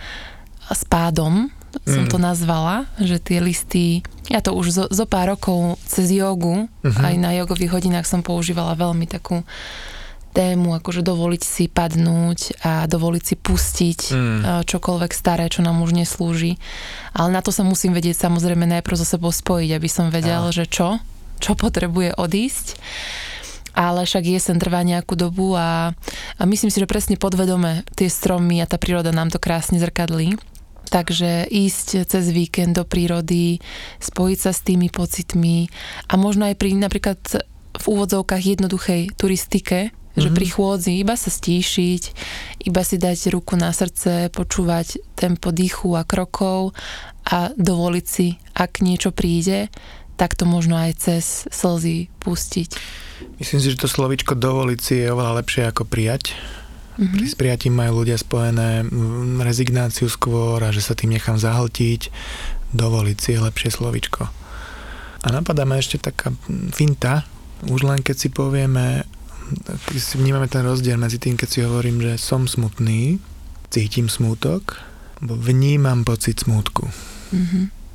a 0.69 0.71
s 0.71 0.84
pádom 0.86 1.50
mm. 1.84 1.92
som 1.92 2.06
to 2.08 2.18
nazvala, 2.22 2.88
že 3.02 3.20
tie 3.20 3.44
listy, 3.44 4.06
ja 4.32 4.40
to 4.40 4.56
už 4.56 4.66
zo, 4.72 4.86
zo 4.88 5.06
pár 5.06 5.36
rokov 5.36 5.76
cez 5.84 6.12
jogu, 6.12 6.72
mm-hmm. 6.82 7.04
aj 7.04 7.16
na 7.20 7.32
jogových 7.36 7.76
hodinách 7.76 8.08
som 8.08 8.24
používala 8.24 8.78
veľmi 8.80 9.06
takú 9.10 9.44
tému, 10.36 10.76
akože 10.76 11.00
dovoliť 11.00 11.44
si 11.48 11.72
padnúť 11.72 12.60
a 12.60 12.84
dovoliť 12.92 13.24
si 13.24 13.36
pustiť 13.40 14.00
mm. 14.12 14.42
čokoľvek 14.68 15.12
staré, 15.16 15.48
čo 15.48 15.64
nám 15.64 15.80
už 15.80 15.96
neslúži. 15.96 16.60
Ale 17.16 17.32
na 17.32 17.40
to 17.40 17.56
sa 17.56 17.64
musím 17.64 17.96
vedieť 17.96 18.28
samozrejme 18.28 18.68
najprv 18.68 19.00
so 19.00 19.08
sebou 19.08 19.32
spojiť, 19.32 19.72
aby 19.72 19.88
som 19.88 20.12
vedel, 20.12 20.52
ja. 20.52 20.52
že 20.52 20.68
čo, 20.68 21.00
čo 21.40 21.56
potrebuje 21.56 22.20
odísť 22.20 22.76
ale 23.76 24.08
však 24.08 24.24
jesen 24.24 24.58
trvá 24.58 24.88
nejakú 24.88 25.20
dobu 25.20 25.52
a, 25.54 25.92
a 26.40 26.44
myslím 26.48 26.72
si, 26.72 26.80
že 26.80 26.88
presne 26.88 27.20
podvedome 27.20 27.84
tie 28.00 28.08
stromy 28.08 28.64
a 28.64 28.70
tá 28.72 28.80
príroda 28.80 29.12
nám 29.12 29.30
to 29.30 29.38
krásne 29.38 29.78
zrkadlí. 29.84 30.40
Takže 30.86 31.50
ísť 31.50 32.06
cez 32.06 32.26
víkend 32.30 32.78
do 32.78 32.86
prírody, 32.86 33.58
spojiť 34.00 34.39
sa 34.39 34.52
s 34.54 34.62
tými 34.62 34.93
pocitmi 34.93 35.67
a 36.10 36.13
možno 36.15 36.45
aj 36.45 36.56
pri 36.56 36.78
napríklad 36.78 37.19
v 37.76 37.86
úvodzovkách 37.86 38.43
jednoduchej 38.56 39.17
turistike, 39.19 39.91
mm-hmm. 39.91 40.21
že 40.21 40.30
pri 40.32 40.48
chôdzi 40.48 40.91
iba 41.02 41.19
sa 41.19 41.28
stíšiť, 41.28 42.04
iba 42.69 42.82
si 42.86 42.95
dať 42.95 43.36
ruku 43.36 43.60
na 43.60 43.76
srdce, 43.76 44.32
počúvať 44.32 45.02
tempo 45.17 45.52
dýchu 45.52 45.98
a 46.00 46.08
krokov 46.08 46.71
a 47.28 47.52
dovoliť 47.58 48.06
si, 48.06 48.38
ak 48.56 48.86
niečo 48.86 49.12
príde, 49.12 49.67
tak 50.15 50.39
to 50.39 50.48
možno 50.48 50.80
aj 50.80 50.91
cez 50.95 51.50
slzy 51.52 52.08
pustiť. 52.24 52.69
Myslím 53.39 53.60
si, 53.60 53.71
že 53.71 53.82
to 53.84 53.91
slovičko 53.91 54.36
dovoliť 54.36 54.80
si 54.80 55.04
je 55.04 55.12
oveľa 55.12 55.43
lepšie 55.43 55.67
ako 55.67 55.84
prijať. 55.84 56.32
Mm-hmm. 56.96 57.28
S 57.28 57.36
prijatím 57.36 57.76
majú 57.76 58.04
ľudia 58.04 58.16
spojené 58.16 58.88
rezignáciu 59.44 60.08
skôr 60.08 60.64
a 60.64 60.72
že 60.72 60.80
sa 60.80 60.96
tým 60.96 61.16
nechám 61.16 61.36
zahltiť. 61.36 62.10
Dovoliť 62.72 63.18
si 63.20 63.30
je 63.36 63.40
lepšie 63.44 63.70
slovičko. 63.76 64.24
A 65.26 65.28
napadá 65.34 65.66
ma 65.66 65.80
ešte 65.80 65.98
taká 65.98 66.32
finta, 66.72 67.26
už 67.66 67.88
len 67.88 68.00
keď 68.06 68.16
si 68.16 68.30
povieme, 68.30 69.04
keď 69.90 70.00
si 70.00 70.16
vnímame 70.22 70.46
ten 70.46 70.62
rozdiel 70.62 71.02
medzi 71.02 71.18
tým, 71.18 71.34
keď 71.34 71.50
si 71.50 71.60
hovorím, 71.66 72.04
že 72.04 72.22
som 72.22 72.46
smutný, 72.46 73.18
cítim 73.74 74.06
smútok, 74.06 74.78
vnímam 75.24 76.06
pocit 76.06 76.46
smútku. 76.46 76.88
Mm-hmm 77.34 77.86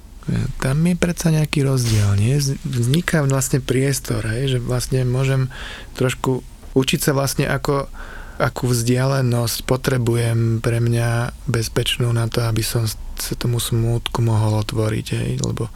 tam 0.61 0.85
je 0.87 0.95
predsa 0.95 1.33
nejaký 1.33 1.65
rozdiel, 1.65 2.15
nie? 2.19 2.37
Vzniká 2.63 3.25
vlastne 3.25 3.59
priestor, 3.59 4.23
hej? 4.29 4.57
že 4.57 4.59
vlastne 4.63 5.03
môžem 5.09 5.49
trošku 5.97 6.45
učiť 6.77 7.01
sa 7.03 7.13
vlastne 7.17 7.49
ako 7.51 7.91
akú 8.40 8.72
vzdialenosť 8.72 9.68
potrebujem 9.68 10.64
pre 10.64 10.81
mňa 10.81 11.37
bezpečnú 11.44 12.09
na 12.09 12.24
to, 12.26 12.40
aby 12.48 12.64
som 12.64 12.88
sa 12.88 13.37
tomu 13.37 13.61
smútku 13.61 14.24
mohol 14.24 14.64
otvoriť, 14.64 15.07
hej? 15.12 15.31
lebo 15.44 15.68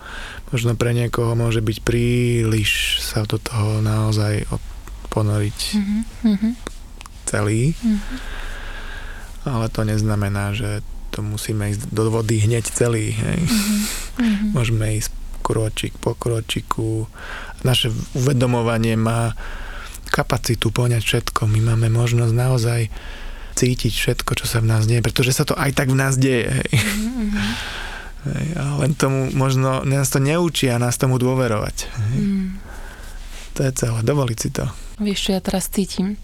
možno 0.49 0.73
pre 0.73 0.97
niekoho 0.97 1.37
môže 1.37 1.61
byť 1.61 1.79
príliš 1.85 3.05
sa 3.05 3.29
do 3.29 3.37
toho 3.37 3.85
naozaj 3.85 4.49
ponoriť 5.13 5.59
mm-hmm. 6.25 6.53
celý, 7.29 7.77
mm-hmm. 7.77 8.19
ale 9.45 9.67
to 9.69 9.85
neznamená, 9.85 10.57
že 10.57 10.81
to 11.13 11.23
musíme 11.23 11.71
ísť 11.71 11.93
do 11.95 12.11
vody 12.11 12.43
hneď 12.43 12.65
celý. 12.67 13.15
Hej. 13.15 13.47
Mm-hmm. 14.19 14.51
Môžeme 14.51 14.99
ísť 14.99 15.13
kročík 15.45 15.95
po 16.01 16.17
kročiku. 16.17 17.07
Naše 17.63 17.93
uvedomovanie 18.17 18.97
má 18.99 19.37
kapacitu 20.15 20.71
poňať 20.71 21.03
všetko. 21.03 21.51
My 21.51 21.75
máme 21.75 21.91
možnosť 21.91 22.31
naozaj 22.31 22.81
cítiť 23.59 23.91
všetko, 23.91 24.39
čo 24.39 24.47
sa 24.47 24.63
v 24.63 24.71
nás 24.71 24.87
deje, 24.87 25.03
pretože 25.03 25.35
sa 25.35 25.43
to 25.43 25.59
aj 25.59 25.75
tak 25.75 25.91
v 25.91 25.99
nás 25.99 26.15
deje. 26.15 26.55
Hej. 26.55 26.71
Mm-hmm. 26.75 27.33
Hej, 28.25 28.47
a 28.57 28.63
len 28.81 28.93
tomu 28.95 29.35
možno 29.35 29.83
nás 29.83 30.09
to 30.09 30.23
neučí 30.23 30.71
a 30.71 30.79
nás 30.79 30.95
tomu 30.95 31.19
dôverovať. 31.19 31.77
Hej. 31.91 32.19
Mm. 32.23 32.49
To 33.55 33.61
je 33.63 33.71
celé, 33.75 33.99
dovoliť 34.03 34.39
si 34.39 34.49
to. 34.51 34.65
Vieš, 34.99 35.19
čo 35.19 35.31
ja 35.35 35.41
teraz 35.43 35.71
cítim? 35.71 36.19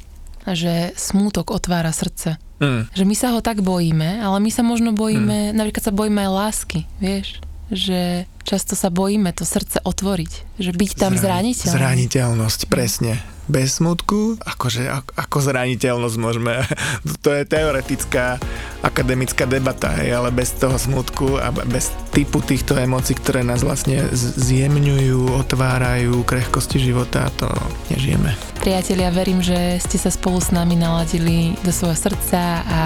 Že 0.47 0.97
smútok 0.99 1.55
otvára 1.55 1.95
srdce. 1.95 2.41
Mm. 2.59 2.91
Že 2.91 3.05
my 3.07 3.15
sa 3.15 3.29
ho 3.35 3.41
tak 3.45 3.63
bojíme, 3.63 4.19
ale 4.19 4.39
my 4.43 4.51
sa 4.51 4.67
možno 4.67 4.91
bojíme, 4.97 5.51
mm. 5.51 5.55
napríklad 5.55 5.85
sa 5.87 5.95
bojíme 5.95 6.27
aj 6.27 6.31
lásky, 6.33 6.81
vieš? 6.99 7.39
Že 7.71 8.27
často 8.51 8.75
sa 8.75 8.91
bojíme 8.91 9.31
to 9.31 9.47
srdce 9.47 9.79
otvoriť, 9.87 10.59
že 10.59 10.75
byť 10.75 10.91
tam 10.99 11.15
Zrani- 11.15 11.55
zraniteľný. 11.55 11.79
Zraniteľnosť, 11.79 12.61
presne 12.67 13.23
bez 13.51 13.83
smutku, 13.83 14.39
akože 14.39 14.87
ako 15.19 15.39
zraniteľnosť 15.43 16.17
môžeme, 16.23 16.63
to 17.27 17.35
je 17.35 17.43
teoretická 17.43 18.39
akademická 18.81 19.45
debata, 19.45 19.91
hej, 19.99 20.15
ale 20.15 20.31
bez 20.31 20.55
toho 20.55 20.79
smutku 20.79 21.37
a 21.37 21.51
bez 21.51 21.91
typu 22.15 22.39
týchto 22.41 22.79
emócií, 22.79 23.19
ktoré 23.19 23.43
nás 23.43 23.67
vlastne 23.67 24.07
zjemňujú, 24.15 25.35
otvárajú 25.47 26.23
krehkosti 26.23 26.79
života, 26.79 27.27
to 27.35 27.51
nežijeme. 27.91 28.33
Priatelia, 28.63 29.11
verím, 29.11 29.43
že 29.43 29.83
ste 29.83 29.99
sa 29.99 30.15
spolu 30.15 30.39
s 30.39 30.55
nami 30.55 30.79
naladili 30.79 31.59
do 31.67 31.75
svojho 31.75 31.99
srdca 31.99 32.63
a 32.63 32.81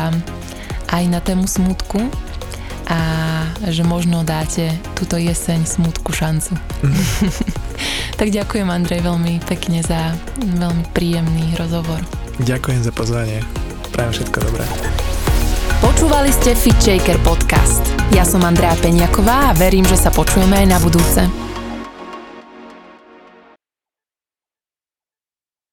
aj 0.96 1.04
na 1.10 1.20
tému 1.20 1.44
smutku 1.44 2.08
a 2.88 3.00
že 3.68 3.84
možno 3.84 4.24
dáte 4.24 4.72
túto 4.92 5.16
jeseň 5.16 5.64
smutku 5.64 6.12
šancu. 6.12 6.56
Mm. 6.84 6.96
tak 8.20 8.28
ďakujem 8.28 8.68
Andrej 8.68 9.00
veľmi 9.04 9.40
pekne 9.48 9.80
za 9.80 10.12
veľmi 10.40 10.84
príjemný 10.92 11.56
rozhovor. 11.56 12.00
Ďakujem 12.42 12.80
za 12.84 12.92
pozvanie. 12.92 13.40
Prajem 13.94 14.12
všetko 14.20 14.38
dobré. 14.50 14.64
Počúvali 15.84 16.32
ste 16.32 16.56
Fit 16.56 16.76
Shaker 16.80 17.20
podcast. 17.20 17.84
Ja 18.10 18.24
som 18.24 18.42
Andrea 18.42 18.74
Peňaková 18.80 19.52
a 19.52 19.56
verím, 19.56 19.84
že 19.84 20.00
sa 20.00 20.08
počujeme 20.08 20.64
aj 20.64 20.66
na 20.66 20.78
budúce. 20.80 21.22